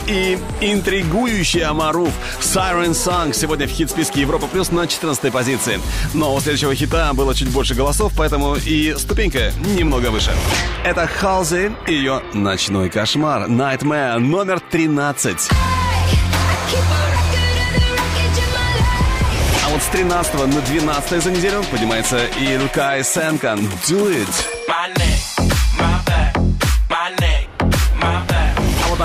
И 0.08 0.38
интригующая 0.62 1.72
Маруф 1.74 2.12
Siren 2.40 2.92
Song 2.92 3.34
сегодня 3.34 3.68
в 3.68 3.72
хит-списке 3.72 4.22
Европа 4.22 4.48
Плюс 4.48 4.72
на 4.72 4.88
14 4.88 5.32
позиции. 5.32 5.80
Но 6.14 6.34
у 6.34 6.40
следующего 6.40 6.76
хита 6.76 7.14
было 7.14 7.34
чуть 7.36 7.50
больше 7.50 7.76
голосов, 7.76 8.14
поэтому 8.18 8.56
и 8.56 8.96
ступенька 8.98 9.52
немного 9.78 10.08
выше. 10.08 10.32
Это 10.84 11.08
Халзи 11.08 11.72
и 11.88 11.94
ее 11.94 12.22
«Ночной 12.34 12.90
кошмар» 12.90 13.50
Nightmare 13.50 14.20
номер 14.20 14.60
13. 14.60 15.50
А 19.66 19.70
вот 19.70 19.82
с 19.82 19.88
13 19.88 20.34
на 20.34 20.62
12 20.62 21.24
за 21.24 21.32
неделю 21.32 21.64
поднимается 21.72 22.20
Илкай 22.40 23.04
Сенкан 23.04 23.60
«Do 23.88 24.12
It». 24.12 24.28
My 24.68 24.94
neck, 24.96 25.35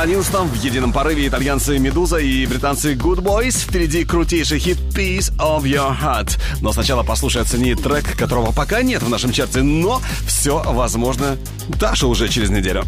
на 0.00 0.04
11 0.04 0.32
в 0.32 0.54
едином 0.54 0.94
порыве 0.94 1.28
итальянцы 1.28 1.78
«Медуза» 1.78 2.16
и 2.16 2.46
британцы 2.46 2.94
«Good 2.94 3.18
Boys». 3.18 3.68
Впереди 3.68 4.06
крутейший 4.06 4.58
хит 4.58 4.78
«Piece 4.94 5.30
of 5.36 5.64
Your 5.64 5.94
Heart». 5.94 6.38
Но 6.62 6.72
сначала 6.72 7.02
послушай 7.02 7.42
оцени 7.42 7.74
трек, 7.74 8.16
которого 8.16 8.50
пока 8.50 8.82
нет 8.82 9.02
в 9.02 9.10
нашем 9.10 9.30
чарте, 9.30 9.62
но 9.62 10.00
все 10.26 10.62
возможно 10.64 11.36
даже 11.78 12.06
уже 12.06 12.30
через 12.30 12.48
неделю. 12.48 12.84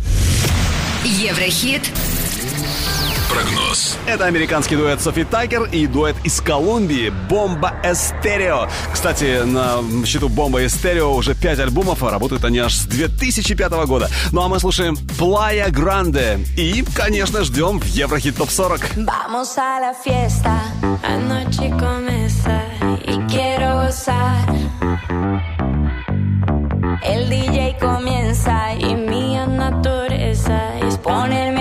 Еврохит. 1.05 1.83
Прогноз. 3.33 3.97
Это 4.07 4.27
американский 4.27 4.77
дуэт 4.77 5.01
Софи 5.01 5.25
Такер 5.25 5.63
и 5.65 5.87
дуэт 5.87 6.17
из 6.23 6.43
Колумбии 6.43 7.11
«Бомба 7.31 7.73
Эстерео». 7.83 8.69
Кстати, 8.93 9.43
на 9.45 9.79
счету 10.05 10.29
«Бомба 10.29 10.67
Эстерео» 10.67 11.15
уже 11.15 11.35
пять 11.35 11.59
альбомов, 11.59 12.03
а 12.03 12.11
работают 12.11 12.45
они 12.45 12.59
аж 12.59 12.75
с 12.75 12.85
2005 12.85 13.73
года. 13.87 14.11
Ну 14.33 14.43
а 14.43 14.49
мы 14.49 14.61
слушаем 14.61 14.99
«Плая 15.19 15.71
Гранде» 15.71 16.41
и, 16.59 16.85
конечно, 16.95 17.43
ждем 17.43 17.81
в 17.81 17.87
Еврохит 17.87 18.37
ТОП 18.37 18.51
40. 18.51 18.87
Vamos 18.97 19.57
a 19.57 19.81
la 19.81 19.95
fiesta, 19.95 20.61
anoche 21.03 21.71
comienza 21.71 22.61
y 23.07 23.19
quiero 23.31 23.87
gozar. 23.87 24.47
El 27.03 27.31
DJ 27.31 27.79
comienza 27.81 28.75
y 28.75 28.95
mi 28.95 29.35
naturaleza 29.35 30.79
es 30.81 30.99
ponerme 30.99 31.52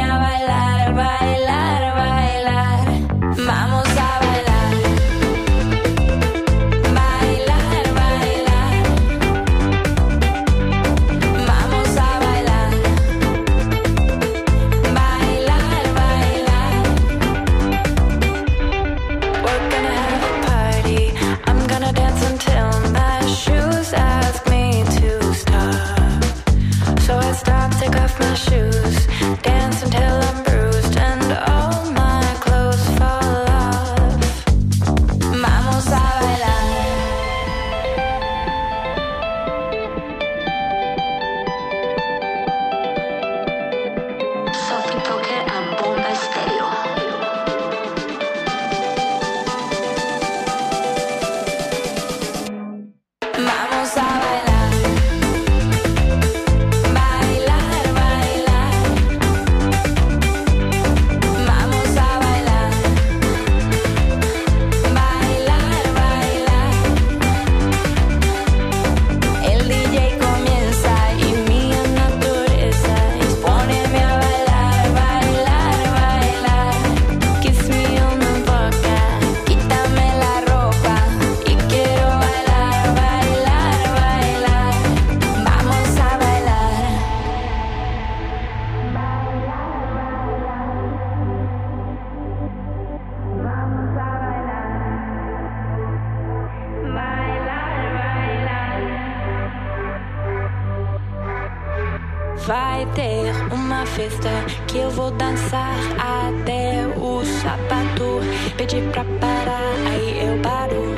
que 104.68 104.78
eu 104.78 104.90
vou 104.90 105.12
dançar 105.12 105.76
até 105.98 106.88
o 106.98 107.24
sapato 107.42 108.20
pedir 108.58 108.84
pra 108.92 109.04
parar. 109.20 109.74
Aí 109.88 110.28
eu 110.28 110.40
paro, 110.42 110.96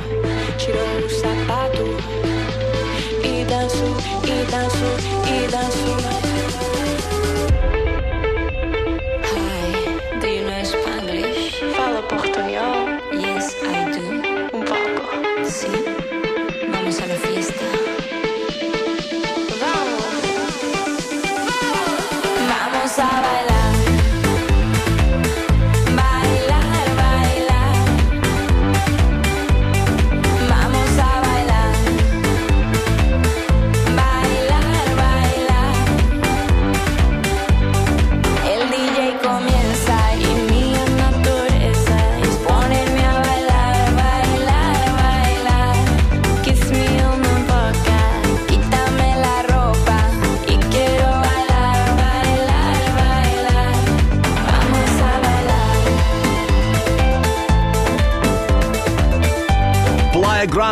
tiro 0.57 0.77
o 0.77 1.09
sapato 1.09 1.83
e 3.23 3.45
danço, 3.45 3.95
e 4.23 4.51
danço, 4.51 4.87
e 5.27 5.47
danço. 5.51 6.92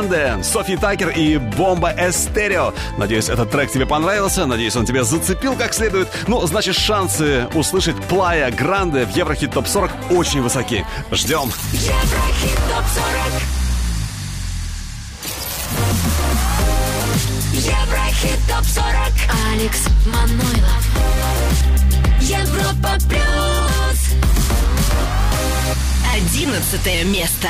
Гранде, 0.01 0.43
Софи 0.43 0.77
Такер 0.77 1.09
и 1.09 1.37
Бомба 1.37 1.93
Эстерео. 1.95 2.73
Надеюсь, 2.97 3.29
этот 3.29 3.51
трек 3.51 3.71
тебе 3.71 3.85
понравился, 3.85 4.47
надеюсь, 4.47 4.75
он 4.75 4.85
тебя 4.85 5.03
зацепил 5.03 5.55
как 5.55 5.73
следует. 5.73 6.07
Ну, 6.27 6.45
значит, 6.47 6.75
шансы 6.75 7.47
услышать 7.53 7.95
Плая 8.07 8.51
Гранде 8.51 9.05
в 9.05 9.15
Еврохит 9.15 9.51
Топ 9.51 9.67
40 9.67 9.91
очень 10.11 10.41
высоки. 10.41 10.85
Ждем. 11.11 11.51
Еврохит 11.73 12.57
ТОП-40 12.69 13.41
Еврохит 17.53 18.39
ТОП-40 18.47 19.13
Алекс 19.53 19.87
Манойлов 20.07 20.83
Европа 22.21 22.97
Плюс 23.07 23.21
Одиннадцатое 26.13 27.03
место. 27.03 27.49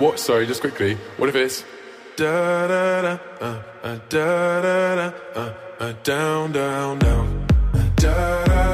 What? 0.00 0.18
Sorry, 0.18 0.46
just 0.46 0.62
quickly. 0.62 0.96
What 1.18 1.28
if 1.28 1.36
it's 1.36 1.62
Da 2.16 2.66
da 2.66 3.02
da, 3.02 3.18
uh, 3.40 3.62
uh, 3.82 3.98
da 4.08 4.62
da 4.62 4.94
da, 4.96 5.12
uh, 5.36 5.52
uh, 5.78 5.92
down, 6.02 6.52
down, 6.52 6.98
down. 6.98 7.46
Uh, 7.74 7.78
Da 7.96 8.44
da 8.46 8.69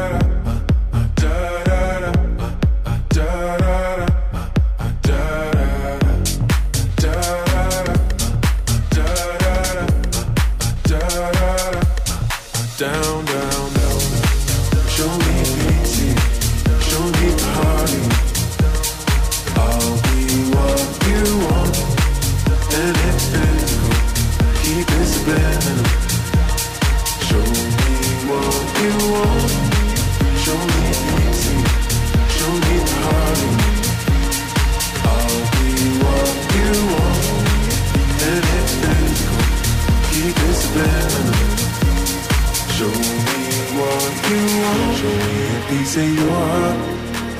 Show 44.99 45.15
me 45.27 45.37
a 45.57 45.61
piece 45.69 45.97
of 45.97 46.09
your 46.19 46.31
heart, 46.51 46.79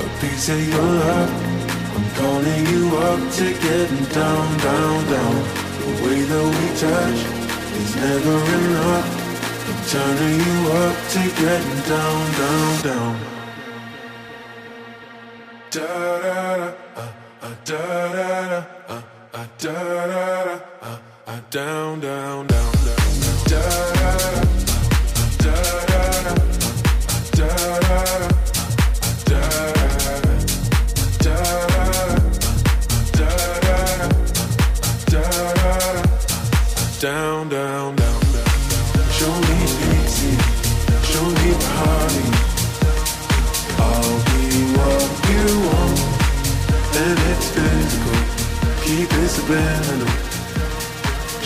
a 0.05 0.07
piece 0.21 0.49
of 0.49 0.61
your 0.69 0.89
love. 1.01 1.31
I'm 1.95 2.07
calling 2.19 2.63
you 2.73 2.83
up 3.09 3.21
to 3.37 3.45
getting 3.65 4.05
down, 4.19 4.47
down, 4.67 4.97
down. 5.13 5.35
The 5.81 5.91
way 6.03 6.19
that 6.31 6.45
we 6.57 6.65
touch 6.83 7.19
is 7.81 7.91
never 7.95 8.37
enough. 8.59 9.07
I'm 9.69 9.79
turning 9.93 10.39
you 10.47 10.57
up 10.83 10.95
to 11.13 11.21
getting 11.41 11.81
down, 11.93 12.21
down, 12.41 12.71
down. 12.87 13.13
Da 15.71 15.87
da 16.23 16.57
da, 16.57 16.73
uh, 16.95 17.11
uh, 17.41 17.55
da 17.65 17.81
da 18.15 18.29
da, 18.51 18.59
uh, 18.87 19.01
uh, 19.33 19.47
da 19.57 19.73
da 19.73 20.13
da, 20.45 20.59
uh, 20.81 20.97
uh, 21.27 21.39
down, 21.49 21.99
down, 21.99 22.47
down, 22.47 22.71
down, 22.85 23.07
down. 23.17 23.47
Da 23.51 23.61
da 23.93 24.11
da. 24.21 24.41
Da 25.43 25.55
da 25.55 25.79
da, 25.79 25.86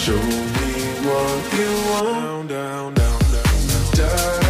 Show 0.02 0.14
me 0.14 0.72
what 1.06 1.54
you 1.54 1.70
want, 1.92 2.08
want. 2.08 2.48
Down, 2.48 2.94
down, 2.96 3.20
down, 3.22 3.92
down. 3.94 4.41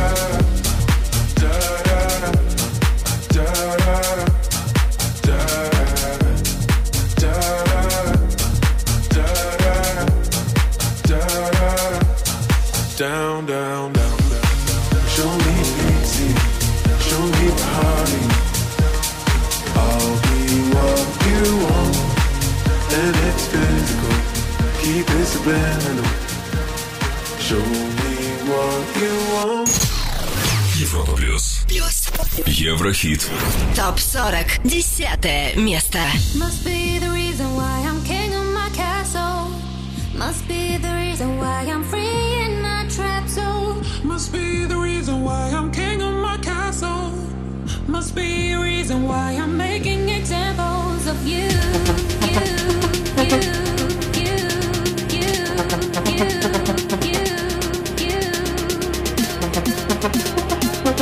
Show 27.51 27.57
me 27.57 28.15
what 28.47 28.95
you 28.95 29.13
want, 29.33 30.00
Европа 30.80 31.12
плюс. 31.12 31.60
Плюс. 31.68 32.08
Еврохит. 32.46 33.28
Топ 33.74 33.98
40. 33.98 34.60
Десятое 34.64 35.54
место. 35.56 35.98
Must 36.34 36.64
be 36.64 36.98
the 36.98 37.10
reason 37.10 37.54
why 37.54 37.82
I'm 37.86 38.02
king 38.04 38.34
of 38.34 38.44
my 38.52 38.68
castle. 38.74 39.50
Must 40.14 40.46
be 40.48 40.78
the 40.78 40.92
reason 40.94 41.38
why 41.38 41.64
I'm 41.66 41.84
free 41.84 42.44
in 42.44 42.62
my 42.62 42.86
trap 42.88 43.28
zone. 43.28 43.84
Must 44.02 44.32
be 44.32 44.66
the 44.66 44.76
reason 44.76 45.22
why 45.22 45.50
I'm 45.50 45.70
king 45.72 46.02
of 46.02 46.14
my 46.14 46.36
castle. 46.38 47.12
Must 47.88 48.14
be 48.14 48.52
a 48.52 48.60
reason 48.60 49.06
why 49.06 49.32
I'm 49.32 49.56
making 49.56 50.08
examples 50.08 51.06
of 51.06 51.26
you. 51.26 51.48
You, 52.22 52.40
you, 53.22 53.40
you, 54.16 54.22
you, 54.22 54.36
you, 55.10 55.56
Must 60.02 60.29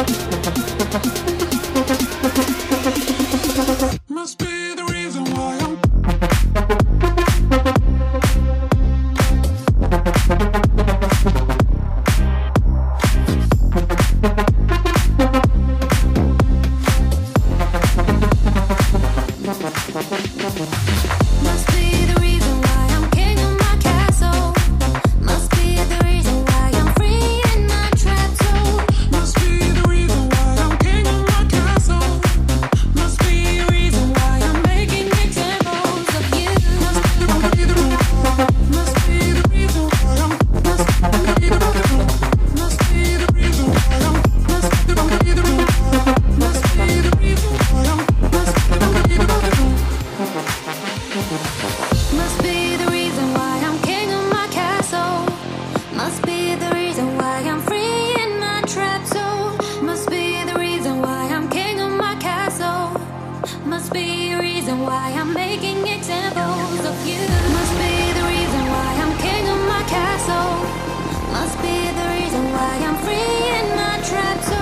Thank 0.02 1.30
you. 1.30 1.39
Must 63.70 63.94
be 63.94 64.34
the 64.34 64.40
reason 64.42 64.80
why 64.82 65.14
I'm 65.16 65.32
making 65.32 65.86
examples 65.86 66.80
of 66.90 66.96
you. 67.08 67.22
Must 67.54 67.76
be 67.78 67.94
the 68.20 68.26
reason 68.26 68.64
why 68.74 68.90
I'm 69.02 69.16
king 69.20 69.48
of 69.48 69.60
my 69.68 69.84
castle. 69.84 70.52
Must 71.32 71.58
be 71.62 71.78
the 72.00 72.08
reason 72.18 72.44
why 72.52 72.72
I'm 72.88 72.98
free 73.06 73.42
in 73.60 73.68
my 73.76 74.02
trap 74.10 74.59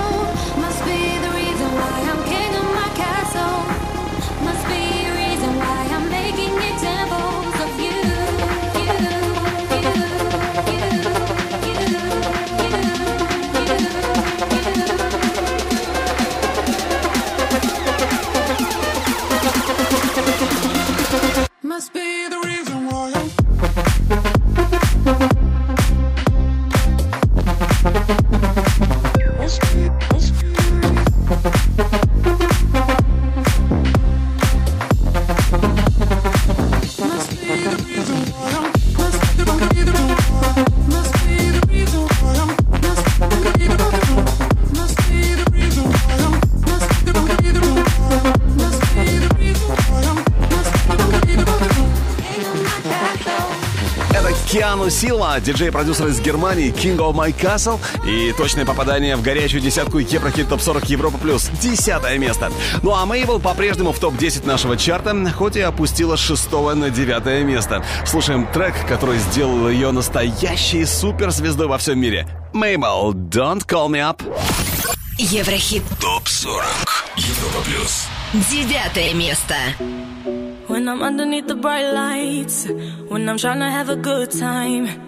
Киану 55.18 55.24
Сила, 55.28 55.40
диджей-продюсер 55.40 56.06
из 56.06 56.20
Германии, 56.20 56.72
King 56.72 56.98
of 56.98 57.12
My 57.12 57.34
Castle 57.34 57.80
и 58.06 58.32
точное 58.32 58.64
попадание 58.64 59.16
в 59.16 59.22
горячую 59.22 59.60
десятку 59.60 59.98
Еврохит 59.98 60.48
Топ 60.48 60.60
40 60.60 60.84
Европа 60.90 61.18
Плюс. 61.18 61.50
Десятое 61.60 62.18
место. 62.18 62.52
Ну 62.82 62.94
а 62.94 63.04
Мейбл 63.04 63.40
по-прежнему 63.40 63.92
в 63.92 63.98
топ-10 63.98 64.46
нашего 64.46 64.76
чарта, 64.76 65.16
хоть 65.36 65.56
и 65.56 65.60
опустила 65.60 66.14
с 66.14 66.20
шестого 66.20 66.74
на 66.74 66.90
девятое 66.90 67.42
место. 67.42 67.84
Слушаем 68.06 68.46
трек, 68.52 68.74
который 68.86 69.18
сделал 69.18 69.68
ее 69.68 69.90
настоящей 69.90 70.84
суперзвездой 70.84 71.66
во 71.66 71.78
всем 71.78 71.98
мире. 71.98 72.28
Мейбл, 72.52 73.12
Don't 73.12 73.66
Call 73.66 73.88
Me 73.88 73.98
Up. 73.98 74.22
Еврохит. 75.18 75.82
Топ 76.00 76.28
40 76.28 76.64
Европа 77.16 77.64
Плюс. 77.64 78.06
Девятое 78.52 79.14
место. 79.14 79.54
When 80.68 80.86
I'm 80.86 81.02
underneath 81.02 81.48
the 81.48 81.56
bright 81.56 81.90
lights, 81.92 82.68
when 83.08 83.28
I'm 83.28 83.38
trying 83.38 83.60
to 83.60 83.70
have 83.70 83.88
a 83.88 83.96
good 83.96 84.30
time. 84.30 85.07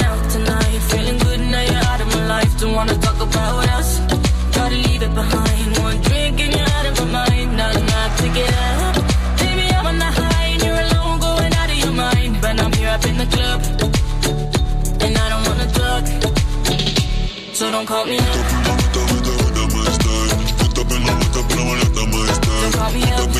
Wanna 2.75 2.95
talk 2.99 3.19
about 3.19 3.67
us. 3.77 3.99
Gotta 4.55 4.75
leave 4.75 5.03
it 5.03 5.13
behind. 5.13 5.77
One 5.79 5.97
drink 6.01 6.39
and 6.39 6.53
you're 6.55 6.69
out 6.77 6.85
of 6.85 6.95
my 6.99 7.27
mind. 7.27 7.57
Not 7.57 7.75
enough 7.75 8.17
to 8.21 8.27
get 8.29 8.53
up. 8.53 8.95
Baby, 9.39 9.65
I'm 9.75 9.87
on 9.87 9.99
the 9.99 10.05
high 10.05 10.45
and 10.53 10.63
you're 10.63 10.81
alone, 10.87 11.19
going 11.19 11.53
out 11.53 11.69
of 11.69 11.77
your 11.77 11.91
mind. 11.91 12.37
But 12.41 12.61
I'm 12.63 12.71
here 12.71 12.89
up 12.89 13.05
in 13.05 13.17
the 13.17 13.27
club, 13.35 13.61
and 15.03 15.17
I 15.17 15.29
don't 15.31 15.43
wanna 15.49 15.67
talk. 15.79 16.03
So 17.53 17.69
don't 17.71 17.85
call 17.85 18.05
me 18.05 18.17
up. 18.17 18.23
Don't 18.93 19.09
call 19.11 19.31
me 19.31 19.43
up. 21.91 22.11
Don't 22.61 22.73
call 22.73 22.91
me 22.93 23.03
up. 23.03 23.31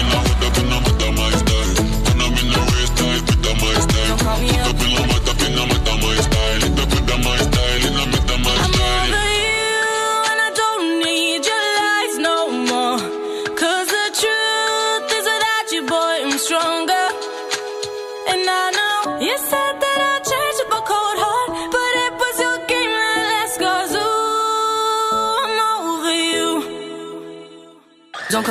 I'm 0.00 0.14
over 0.14 0.27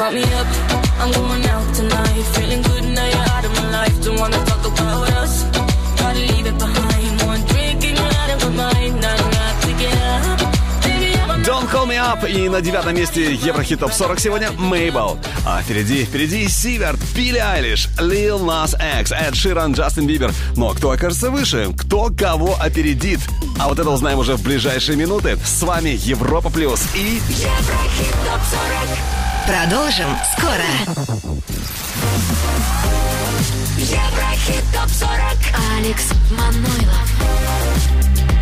call 0.07 0.15
me 0.15 0.23
up, 0.33 0.47
I'm 1.01 1.11
going 1.11 1.45
out 1.47 1.75
tonight. 1.75 2.23
Feeling 2.35 2.61
good 2.61 2.83
now 2.95 3.05
you're 3.05 3.29
out 3.35 3.45
of 3.45 3.51
my 3.57 3.71
life. 3.71 4.03
Don't 4.03 4.19
wanna 4.19 4.37
talk 4.45 4.65
about 4.65 5.09
us, 5.21 5.43
gotta 5.99 6.19
leave 6.19 6.45
it 6.45 6.57
behind. 6.57 7.21
One 7.23 7.41
drink 7.51 7.83
and 7.83 7.97
you're 7.97 8.15
out 8.21 8.29
of 8.33 8.39
my 8.43 8.71
mind. 8.71 9.01
Not 9.01 9.19
enough 9.19 9.61
to 9.65 9.71
get 9.81 9.97
up. 10.21 10.37
Don't 11.43 11.67
Call 11.69 11.85
Me 11.85 11.97
Up 11.97 12.29
и 12.29 12.49
на 12.49 12.61
девятом 12.61 12.95
месте 12.95 13.33
Еврохит 13.33 13.79
Топ 13.79 13.93
40 13.93 14.19
сегодня 14.19 14.51
Мейбл. 14.51 15.17
А 15.45 15.61
впереди, 15.61 16.03
впереди 16.03 16.47
Сиверт, 16.47 16.99
Билли 17.15 17.37
Айлиш, 17.37 17.87
Lil 17.97 18.39
Nas 18.39 18.75
X, 18.99 19.11
Эд 19.11 19.35
Ширан, 19.35 19.73
Джастин 19.73 20.07
Бибер. 20.07 20.33
Но 20.55 20.73
кто 20.73 20.91
окажется 20.91 21.31
выше? 21.31 21.73
Кто 21.77 22.09
кого 22.17 22.57
опередит? 22.59 23.19
А 23.59 23.67
вот 23.67 23.79
это 23.79 23.89
узнаем 23.89 24.19
уже 24.19 24.35
в 24.35 24.43
ближайшие 24.43 24.97
минуты. 24.97 25.37
С 25.43 25.61
вами 25.63 25.97
Европа 26.03 26.49
Плюс 26.49 26.81
и... 26.95 27.21
Еврохит 27.29 28.13
ТОП 28.25 28.41
40. 28.51 29.16
Продолжим 29.47 30.09
скоро. 30.33 30.69
Еврохит 33.77 34.63
ТОП 34.73 34.89
40. 34.89 35.19
Алекс 35.77 36.09
Манойлов. 36.31 37.07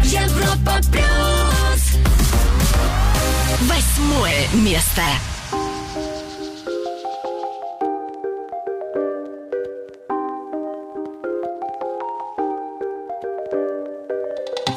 Европа 0.04 0.82
Плюс. 0.92 2.00
Восьмое 3.62 4.48
место. 4.56 5.04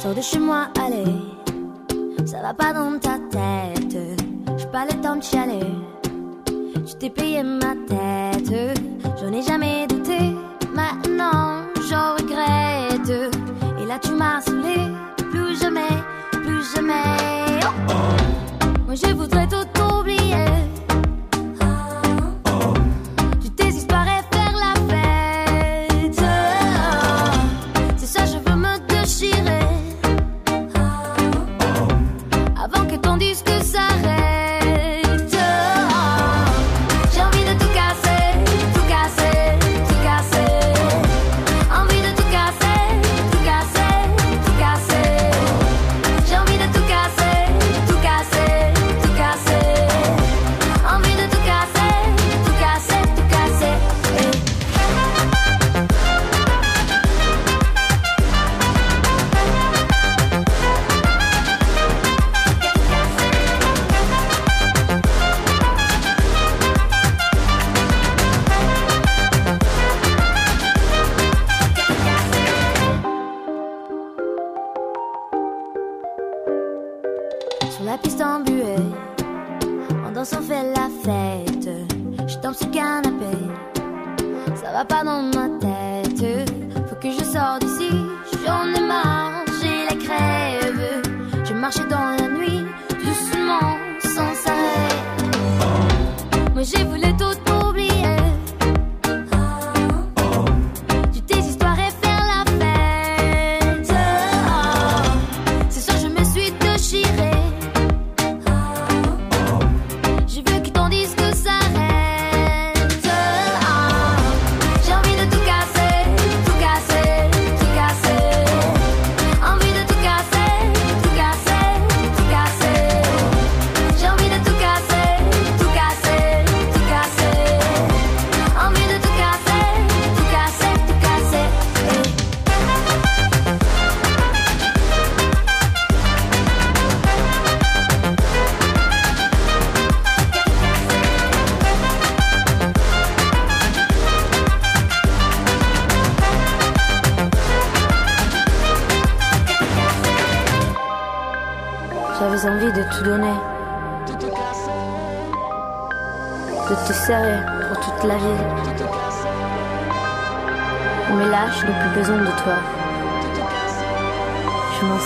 Sors 0.03 0.15
de 0.15 0.21
chez 0.21 0.39
moi, 0.39 0.69
allez. 0.79 1.07
Ça 2.27 2.43
va 2.43 2.53
pas 2.53 2.75
dans 2.75 2.99
ta 2.99 3.19
tête. 3.31 3.97
J'ai 4.59 4.67
pas 4.67 4.85
le 4.85 5.01
temps 5.01 5.17
de 5.17 5.23
chialer. 5.23 5.65
T'es 6.99 7.11
payé 7.11 7.45
ma 7.45 7.77
tête. 7.87 8.53
J'en 9.21 9.33
ai 9.33 9.41
jamais 9.41 9.87
douté. 9.87 10.35
Maintenant, 10.75 11.63
j'en 11.89 12.15
regrette. 12.15 13.31
Et 13.81 13.87
là, 13.87 14.01
tu 14.03 14.11
m'as 14.11 14.41
saoulé. 14.41 14.79
Plus 15.31 15.61
jamais, 15.61 15.95
plus 16.33 16.75
jamais. 16.75 17.61
Oh. 17.89 17.93
Moi, 18.85 18.97
je 18.97 19.15
voudrais 19.15 19.47
tout 19.47 19.68
piste 78.03 78.21
en 78.21 78.41
buée, 78.41 78.77
en 80.07 80.13
dansant 80.13 80.43
fait 80.43 80.65
la 80.75 80.89
fête. 81.05 81.69
Je 82.27 82.37
tombe 82.39 82.55
sur 82.55 82.71
canapé, 82.71 83.37
ça 84.55 84.73
va 84.73 84.85
pas 84.85 85.03
dans 85.05 85.23
ma 85.23 85.49
tête. 85.59 86.49
Faut 86.89 86.97
que 86.97 87.11
je 87.11 87.25
sorte 87.25 87.61
d'ici, 87.65 87.91
j'en 88.45 88.67
ai 88.75 88.87
marre, 88.87 89.45
j'ai 89.61 89.85
la 89.89 89.97
crève. 90.05 91.03
Je 91.45 91.55
marchais 91.55 91.87
dans 91.89 92.17
la 92.21 92.29
nuit, 92.29 92.65
doucement, 92.91 93.77
sans 94.03 94.51
arrêt. 94.51 94.95
Moi 96.55 96.63
j'ai 96.63 96.85
voulu 96.85 97.08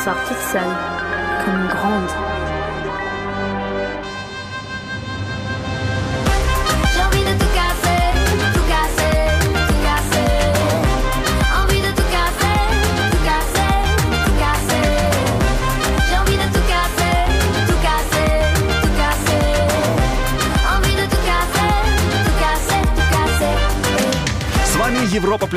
Je 0.05 0.11
m'en 0.11 0.15
sors 0.53 0.92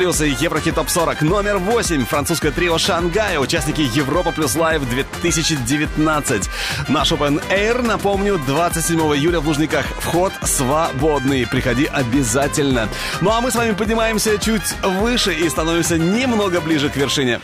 Плюс 0.06 0.20
и 0.20 0.28
Еврохит 0.28 0.76
Топ 0.76 0.88
40 0.88 1.22
номер 1.22 1.58
8. 1.58 2.04
Французское 2.04 2.52
трио 2.52 2.78
Шангая, 2.78 3.40
участники 3.40 3.80
Европа 3.80 4.30
Плюс 4.30 4.54
Лайв 4.54 4.88
2019. 4.88 6.48
Наш 6.86 7.10
Open 7.10 7.42
Air, 7.50 7.82
напомню, 7.82 8.38
27 8.46 9.00
июля 9.00 9.40
в 9.40 9.48
Лужниках. 9.48 9.84
Вход 9.98 10.32
свободный. 10.44 11.44
Приходи 11.48 11.86
обязательно. 11.86 12.88
Ну 13.20 13.32
а 13.32 13.40
мы 13.40 13.50
с 13.50 13.56
вами 13.56 13.72
поднимаемся 13.72 14.38
чуть 14.38 14.80
выше 14.80 15.34
и 15.34 15.48
становимся 15.48 15.98
немного 15.98 16.60
ближе 16.60 16.88
к 16.88 16.94
вершине. 16.94 17.40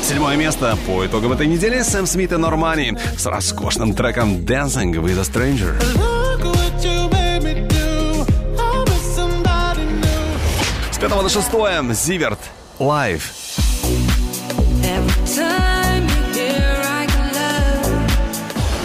Седьмое 0.00 0.36
место 0.36 0.78
по 0.86 1.04
итогам 1.04 1.32
этой 1.32 1.48
недели 1.48 1.82
Сэм 1.82 2.06
Смит 2.06 2.30
и 2.30 2.36
Нормани 2.36 2.96
с 3.18 3.26
роскошным 3.26 3.94
треком 3.94 4.36
Dancing 4.36 4.92
with 4.92 5.18
a 5.18 5.24
Stranger. 5.24 6.09
Пятого 11.00 11.22
на 11.22 11.28
шестое 11.28 11.82
Зиверт 11.94 12.38
love. 12.78 13.22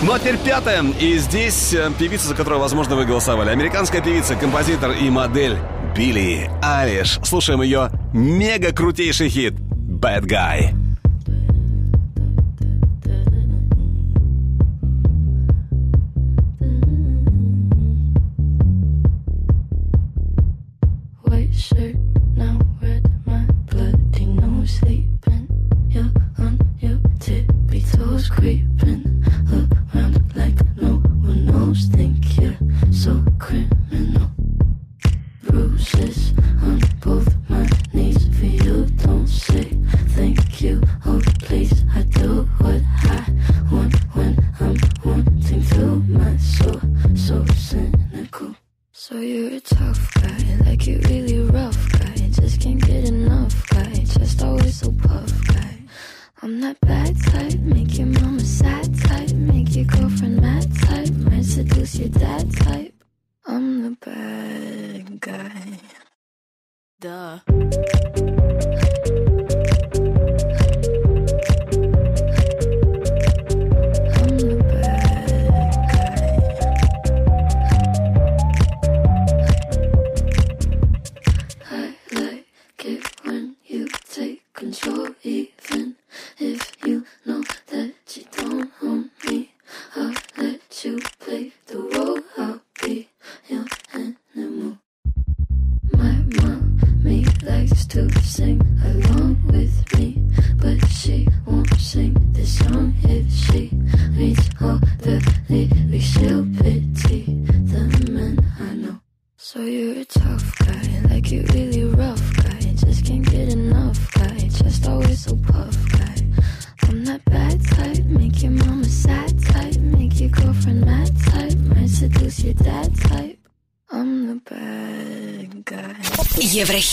Ну 0.01 0.13
а 0.13 0.19
теперь 0.19 0.37
пятое. 0.37 0.83
И 0.99 1.17
здесь 1.17 1.73
э, 1.73 1.91
певица, 1.97 2.27
за 2.27 2.35
которую, 2.35 2.61
возможно, 2.61 2.95
вы 2.95 3.05
голосовали. 3.05 3.49
Американская 3.49 4.01
певица, 4.01 4.35
композитор 4.35 4.91
и 4.91 5.09
модель 5.09 5.57
Билли 5.95 6.49
Алиш. 6.61 7.19
Слушаем 7.23 7.61
ее 7.63 7.89
мега 8.13 8.71
крутейший 8.71 9.29
хит 9.29 9.53
Bad 9.53 10.25
Guy. 10.25 10.84
Tippy 28.25 28.74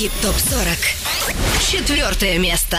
Еврохит 0.03 0.21
ТОП-40. 0.21 1.71
Четвертое 1.71 2.39
место. 2.39 2.79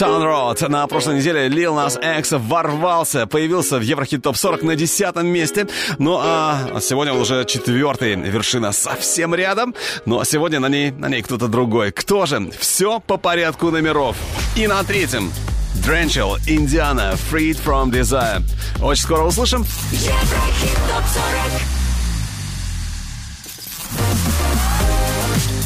Town 0.00 0.22
Road. 0.22 0.66
На 0.68 0.86
прошлой 0.86 1.16
неделе 1.16 1.48
Lil 1.48 1.74
Nas 1.74 2.18
X 2.18 2.32
ворвался, 2.32 3.26
появился 3.26 3.78
в 3.78 3.82
Еврохит 3.82 4.22
Топ 4.22 4.34
40 4.34 4.62
на 4.62 4.74
десятом 4.74 5.26
месте. 5.26 5.66
Ну 5.98 6.18
а 6.18 6.80
сегодня 6.80 7.12
он 7.12 7.20
уже 7.20 7.44
четвертый, 7.44 8.14
вершина 8.14 8.72
совсем 8.72 9.34
рядом. 9.34 9.74
Но 10.06 10.24
сегодня 10.24 10.58
на 10.58 10.70
ней, 10.70 10.90
на 10.90 11.10
ней 11.10 11.20
кто-то 11.20 11.48
другой. 11.48 11.92
Кто 11.92 12.24
же? 12.24 12.50
Все 12.58 12.98
по 13.00 13.18
порядку 13.18 13.70
номеров. 13.70 14.16
И 14.56 14.66
на 14.66 14.82
третьем 14.84 15.30
Дrenchel, 15.84 16.38
Индиана, 16.46 17.14
Freed 17.30 17.58
from 17.62 17.90
Desire. 17.90 18.42
Очень 18.82 19.02
скоро 19.02 19.24
услышим. 19.24 19.66
Еврохит 19.92 20.78
топ 20.88 21.04
40 21.12 21.80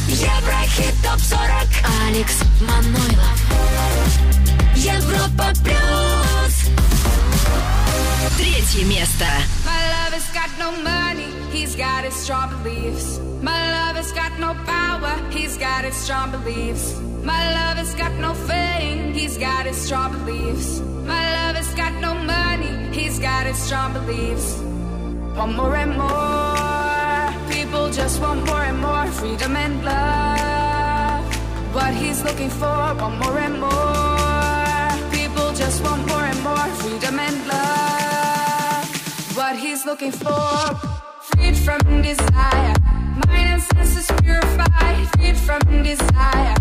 Еврохит 0.09 0.95
топ 1.05 1.21
40 1.21 1.41
Алекс 2.09 2.41
Манойлов. 2.61 3.94
Европа 4.84 5.52
плюс 5.64 6.70
Третье 8.38 8.86
место. 8.86 9.26
My 9.66 9.82
love 9.94 10.14
has 10.14 10.30
got 10.34 10.50
no 10.58 10.72
money, 10.84 11.30
he's 11.52 11.76
got 11.76 12.04
his 12.06 12.14
strong 12.14 12.50
beliefs. 12.64 13.20
My 13.42 13.72
love 13.72 13.96
has 13.98 14.12
got 14.12 14.38
no 14.40 14.54
power, 14.66 15.14
he's 15.30 15.58
got 15.58 15.84
his 15.84 15.96
strong 15.96 16.32
beliefs. 16.32 16.96
My 17.24 17.52
love 17.54 17.78
has 17.78 17.94
got 17.96 18.14
no 18.14 18.34
fame, 18.34 19.14
he's 19.14 19.38
got 19.38 19.66
his 19.66 19.78
strong 19.78 20.12
beliefs. 20.14 20.80
My 21.06 21.24
love 21.36 21.56
has 21.56 21.74
got 21.76 21.94
no 22.02 22.14
money, 22.14 22.72
he's 22.94 23.20
got 23.20 23.46
his 23.46 23.58
strong 23.58 23.94
beliefs. 23.94 24.58
Want 25.36 25.56
more 25.56 25.76
and 25.76 25.98
more, 25.98 27.52
people 27.52 27.90
just 27.92 28.22
want 28.22 28.46
more 28.46 28.64
and 28.64 28.80
more 28.80 29.06
freedom 29.08 29.56
and 29.56 29.84
love. 29.84 31.26
What 31.74 31.94
he's 31.94 32.24
looking 32.24 32.50
for, 32.50 32.96
want 32.96 33.20
more 33.20 33.40
and 33.40 33.60
more. 33.60 34.33
want 35.85 36.07
more 36.09 36.25
and 36.33 36.41
more 36.43 36.67
freedom 36.81 37.19
and 37.19 37.37
love. 37.47 38.87
What 39.37 39.57
he's 39.57 39.85
looking 39.85 40.13
for, 40.13 40.75
freed 41.29 41.57
from 41.57 41.81
desire. 42.03 42.75
Mind 43.29 43.49
and 43.55 43.63
senses 43.63 44.09
purified, 44.23 45.07
freed 45.17 45.37
from 45.37 45.61
desire. 45.83 46.57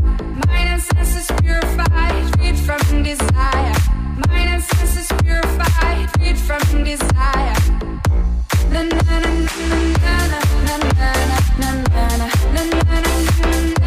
Mind 0.48 0.70
and 0.76 0.82
senses 0.82 1.28
purified, 1.41 2.24
freed 2.36 2.58
from 2.68 3.04
desire. 3.04 3.76
Mind 4.28 4.50
and 4.56 4.64
senses 4.64 5.08
purified, 5.24 6.10
freed 6.16 6.38
from 6.38 6.84
desire. 6.84 7.58
Na 8.74 8.82
na 8.82 9.02
na 9.10 9.20
na 9.20 9.32
na 9.70 9.80
na 10.04 10.14
na 10.32 10.40
na 10.66 10.78
na 10.82 11.12
na 11.60 11.70
na 11.72 11.72
na 11.94 12.12
na 12.54 12.64
na 12.74 13.50
na 13.78 13.82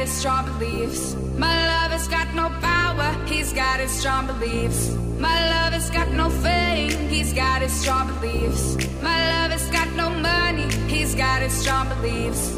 got 0.00 0.06
his 0.06 0.18
strong 0.18 0.58
beliefs. 0.58 1.14
My 1.36 1.54
love 1.66 1.90
has 1.92 2.08
got 2.08 2.34
no 2.34 2.48
power, 2.62 3.12
he's 3.26 3.52
got 3.52 3.80
his 3.80 3.90
strong 3.90 4.26
beliefs. 4.26 4.96
My 5.18 5.38
love 5.50 5.74
has 5.74 5.90
got 5.90 6.08
no 6.12 6.30
fame, 6.30 7.08
he's 7.10 7.34
got 7.34 7.60
his 7.60 7.72
strong 7.72 8.06
beliefs. 8.14 8.76
My 9.02 9.18
love 9.32 9.50
has 9.50 9.68
got 9.68 9.92
no 9.92 10.08
money, 10.08 10.70
he's 10.88 11.14
got 11.14 11.42
his 11.42 11.52
strong 11.52 11.86
beliefs. 11.90 12.56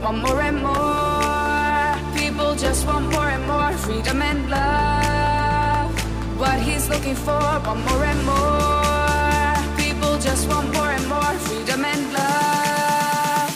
Want 0.00 0.18
more 0.18 0.40
and 0.42 0.62
more, 0.62 2.20
people 2.20 2.54
just 2.54 2.86
want 2.86 3.10
more 3.10 3.30
and 3.36 3.44
more 3.48 3.72
freedom 3.72 4.22
and 4.22 4.48
love. 4.48 5.90
What 6.38 6.60
he's 6.60 6.88
looking 6.88 7.16
for, 7.16 7.40
want 7.66 7.80
more 7.90 8.04
and 8.12 8.22
more, 8.32 9.76
people 9.76 10.12
just 10.20 10.48
want 10.48 10.72
more 10.72 10.92
and 10.98 11.06
more 11.08 11.34
freedom 11.46 11.84
and 11.84 12.12
love. 12.12 13.50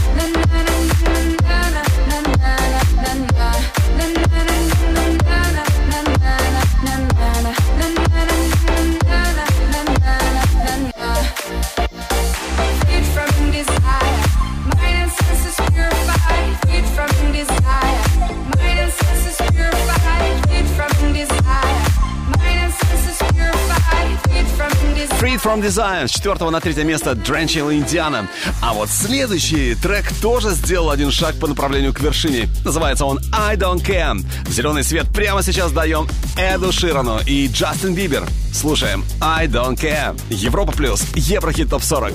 from 25.56 25.62
Desire 25.62 26.06
с 26.06 26.10
четвертого 26.10 26.50
на 26.50 26.60
третье 26.60 26.84
место 26.84 27.12
Drenchil 27.12 27.72
Индиана. 27.74 28.28
А 28.60 28.74
вот 28.74 28.90
следующий 28.90 29.74
трек 29.74 30.12
тоже 30.20 30.50
сделал 30.50 30.90
один 30.90 31.10
шаг 31.10 31.36
по 31.36 31.46
направлению 31.46 31.92
к 31.92 32.00
вершине. 32.00 32.48
Называется 32.64 33.04
он 33.04 33.20
I 33.32 33.56
Don't 33.56 33.82
Care. 33.82 34.24
Зеленый 34.48 34.84
свет 34.84 35.08
прямо 35.08 35.42
сейчас 35.42 35.72
даем 35.72 36.08
Эду 36.36 36.72
Ширану 36.72 37.20
и 37.26 37.48
Джастин 37.48 37.94
Бибер. 37.94 38.26
Слушаем 38.52 39.04
I 39.20 39.46
Don't 39.46 39.76
Care. 39.76 40.20
Европа 40.30 40.72
плюс. 40.72 41.02
Еврохит 41.14 41.70
топ 41.70 41.82
40. 41.82 42.14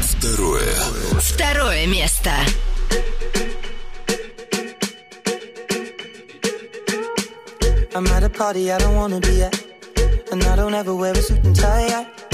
Второе. 0.00 0.74
Второе 1.20 1.86
место. 1.86 2.30
I'm 7.94 8.06
at 8.08 8.24
a 8.24 8.28
party 8.28 8.72
I 8.72 8.78
don't 8.78 8.96
wanna 8.96 9.20
be 9.20 9.42
at. 9.42 9.54
And 10.32 10.42
I 10.44 10.56
don't 10.56 10.74
ever 10.74 10.94
wear 10.94 11.12
a 11.12 11.16
suit 11.16 11.44
and 11.44 11.54
tie. 11.54 11.86
I 11.86 12.33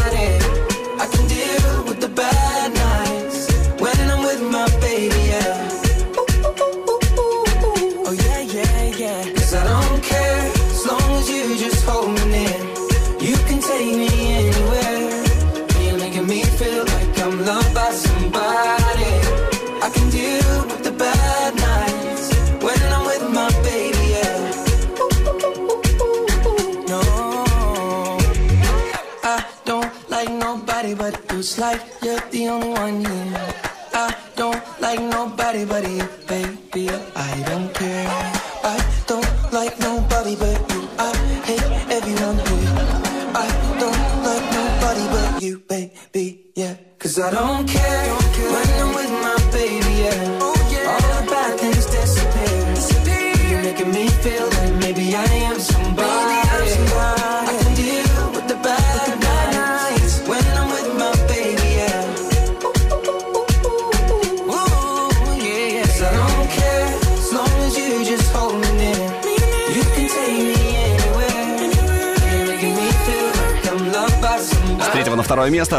Like 31.61 31.79
you're 32.01 32.19
the 32.31 32.47
only 32.47 32.69
one 32.69 33.05
here. 33.05 33.30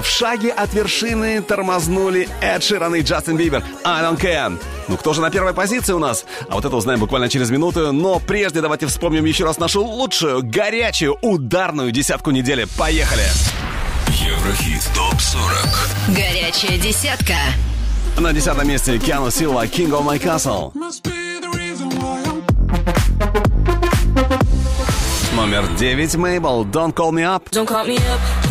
В 0.02 0.06
шаге 0.06 0.50
от 0.50 0.74
вершины 0.74 1.40
тормознули 1.42 2.28
Эд 2.40 2.64
Ширан 2.64 2.96
и 2.96 3.02
Джастин 3.02 3.36
Бибер. 3.36 3.62
I 3.84 4.02
don't 4.02 4.20
care. 4.20 4.60
Ну 4.88 4.96
кто 4.96 5.14
же 5.14 5.20
на 5.20 5.30
первой 5.30 5.54
позиции 5.54 5.92
у 5.92 6.00
нас? 6.00 6.24
А 6.48 6.54
вот 6.54 6.64
это 6.64 6.74
узнаем 6.74 6.98
буквально 6.98 7.28
через 7.28 7.50
минуту. 7.50 7.92
Но 7.92 8.18
прежде 8.18 8.60
давайте 8.60 8.86
вспомним 8.86 9.24
еще 9.24 9.44
раз 9.44 9.58
нашу 9.58 9.84
лучшую, 9.84 10.42
горячую, 10.42 11.16
ударную 11.22 11.92
десятку 11.92 12.32
недели. 12.32 12.66
Поехали! 12.76 13.22
Еврохит 14.08 14.82
ТОП-40 14.94 16.14
Горячая 16.14 16.78
десятка 16.78 17.34
На 18.18 18.32
десятом 18.32 18.68
месте 18.68 18.98
Киану 18.98 19.30
Силва 19.30 19.66
King 19.66 19.90
of 19.90 20.04
My 20.04 20.20
Castle 20.20 20.72
Номер 25.34 25.64
девять 25.78 26.14
Мейбл 26.16 26.64
Don't 26.64 26.92
Call 26.92 27.10
Me 27.12 27.22
Up 27.22 27.50
Don't 27.50 27.68
Call 27.68 27.86
Me 27.86 27.96
Up 27.96 28.41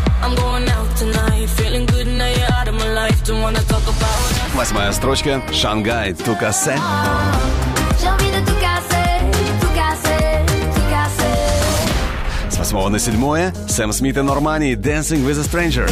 Восьмая 4.54 4.92
строчка. 4.92 5.42
Шангай, 5.52 6.14
Тукасе. 6.14 6.78
С 12.50 12.58
восьмого 12.58 12.90
на 12.90 13.00
седьмое 13.00 13.54
Сэм 13.68 13.92
Смит 13.92 14.18
и 14.18 14.22
Нормани 14.22 14.74
«Dancing 14.74 15.26
with 15.26 15.40
a 15.40 15.44
Stranger». 15.44 15.90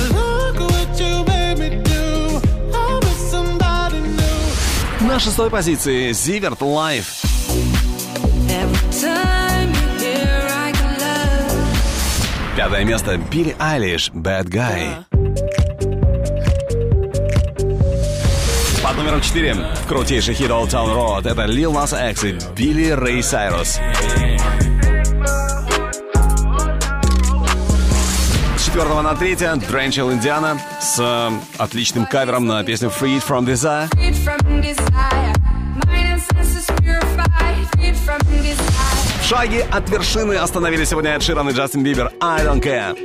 На 5.01 5.19
шестой 5.19 5.49
позиции 5.49 6.11
«Зиверт 6.11 6.61
Лайф». 6.61 7.23
Every 8.49 8.91
time 8.91 9.38
Пятое 12.59 12.83
место. 12.83 13.15
Билли 13.15 13.55
Айлиш. 13.57 14.11
Bad 14.13 14.49
Guy. 14.49 15.05
Под 18.83 18.97
номером 18.97 19.21
4. 19.21 19.55
Крутейший 19.87 20.35
хит 20.35 20.49
Old 20.49 20.67
Town 20.67 20.93
Road. 20.93 21.21
Это 21.21 21.45
Lil 21.45 21.71
Nas 21.71 21.95
X 22.11 22.25
и 22.25 22.37
Билли 22.57 22.89
Рэй 22.89 23.23
Сайрус. 23.23 23.79
четвертого 28.65 29.01
на 29.03 29.15
третье 29.15 29.55
Дранчел 29.55 30.11
Индиана 30.11 30.59
с 30.81 30.99
э, 30.99 31.31
отличным 31.57 32.05
кавером 32.05 32.45
на 32.45 32.61
песню 32.65 32.89
Freed 32.89 33.23
from 33.25 33.45
Desire. 33.45 33.89
Freed 33.91 34.15
from 34.15 34.61
desire. 34.61 35.33
В 39.21 39.25
шаге 39.25 39.65
от 39.71 39.89
вершины 39.89 40.33
остановились 40.33 40.89
сегодня 40.89 41.11
Эд 41.11 41.23
Ширан 41.23 41.49
и 41.49 41.53
Джастин 41.53 41.83
Бибер. 41.83 42.11
I 42.21 42.43
don't 42.43 42.61
care. 42.61 42.95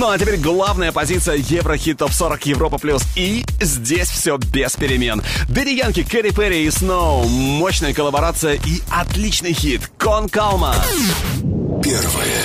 Ну 0.00 0.08
а 0.08 0.16
теперь 0.16 0.38
главная 0.38 0.92
позиция 0.92 1.36
Еврохит 1.36 1.98
Топ 1.98 2.12
40 2.12 2.46
Европа 2.46 2.78
Плюс. 2.78 3.02
И 3.16 3.44
здесь 3.60 4.08
все 4.08 4.38
без 4.38 4.74
перемен. 4.74 5.22
Дэдди 5.48 5.70
Янки, 5.70 6.02
Кэрри 6.02 6.30
Перри 6.30 6.64
и 6.64 6.70
Сноу. 6.70 7.28
Мощная 7.28 7.92
коллаборация 7.92 8.54
и 8.54 8.80
отличный 8.90 9.52
хит. 9.52 9.82
Кон 9.98 10.30
Калма. 10.30 10.74
Первое. 11.82 12.42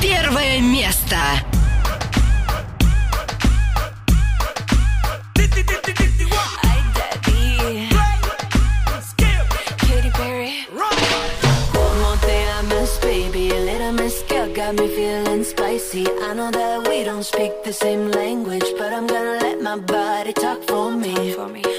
Первое 0.00 0.60
место. 0.60 1.16
got 14.66 14.74
me 14.74 14.88
feeling 14.88 15.44
spicy. 15.44 16.04
I 16.22 16.34
know 16.34 16.50
that 16.50 16.88
we 16.88 17.04
don't 17.04 17.22
speak 17.22 17.52
the 17.62 17.72
same 17.72 18.10
language, 18.10 18.64
but 18.76 18.92
I'm 18.92 19.06
gonna 19.06 19.38
let 19.40 19.62
my 19.62 19.76
body 19.78 20.32
talk 20.32 20.60
for 20.64 20.90
me. 20.90 21.14
Talk 21.14 21.36
for 21.36 21.48
me. 21.48 21.75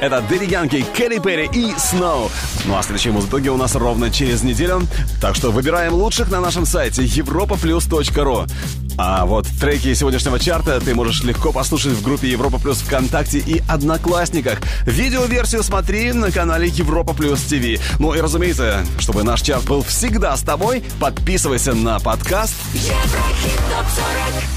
Это 0.00 0.20
Дэдди 0.20 0.50
Янки, 0.50 0.84
Келли 0.96 1.18
Перри 1.18 1.48
и 1.52 1.74
Сноу. 1.78 2.30
Ну 2.64 2.76
а 2.76 2.82
следующие 2.82 3.12
музыки 3.12 3.48
у 3.48 3.56
нас 3.56 3.74
ровно 3.74 4.10
через 4.10 4.42
неделю. 4.42 4.82
Так 5.20 5.34
что 5.34 5.50
выбираем 5.50 5.94
лучших 5.94 6.30
на 6.30 6.40
нашем 6.40 6.66
сайте 6.66 7.02
europaplus.ru. 7.02 8.48
А 8.98 9.24
вот 9.24 9.46
треки 9.60 9.94
сегодняшнего 9.94 10.38
чарта 10.38 10.80
ты 10.80 10.94
можешь 10.94 11.22
легко 11.22 11.52
послушать 11.52 11.92
в 11.92 12.02
группе 12.02 12.28
Европа 12.28 12.58
Плюс 12.58 12.78
ВКонтакте 12.78 13.38
и 13.38 13.62
Одноклассниках. 13.68 14.60
Видеоверсию 14.86 15.62
смотри 15.62 16.12
на 16.12 16.30
канале 16.30 16.68
Европа 16.68 17.14
Плюс 17.14 17.40
ТВ. 17.42 17.80
Ну 17.98 18.14
и 18.14 18.20
разумеется, 18.20 18.84
чтобы 18.98 19.22
наш 19.22 19.42
чарт 19.42 19.64
был 19.64 19.82
всегда 19.82 20.36
с 20.36 20.42
тобой, 20.42 20.84
подписывайся 21.00 21.74
на 21.74 21.98
подкаст. 21.98 22.54
Еврохит 22.74 23.58
топ 23.70 23.86
40. 23.96 24.51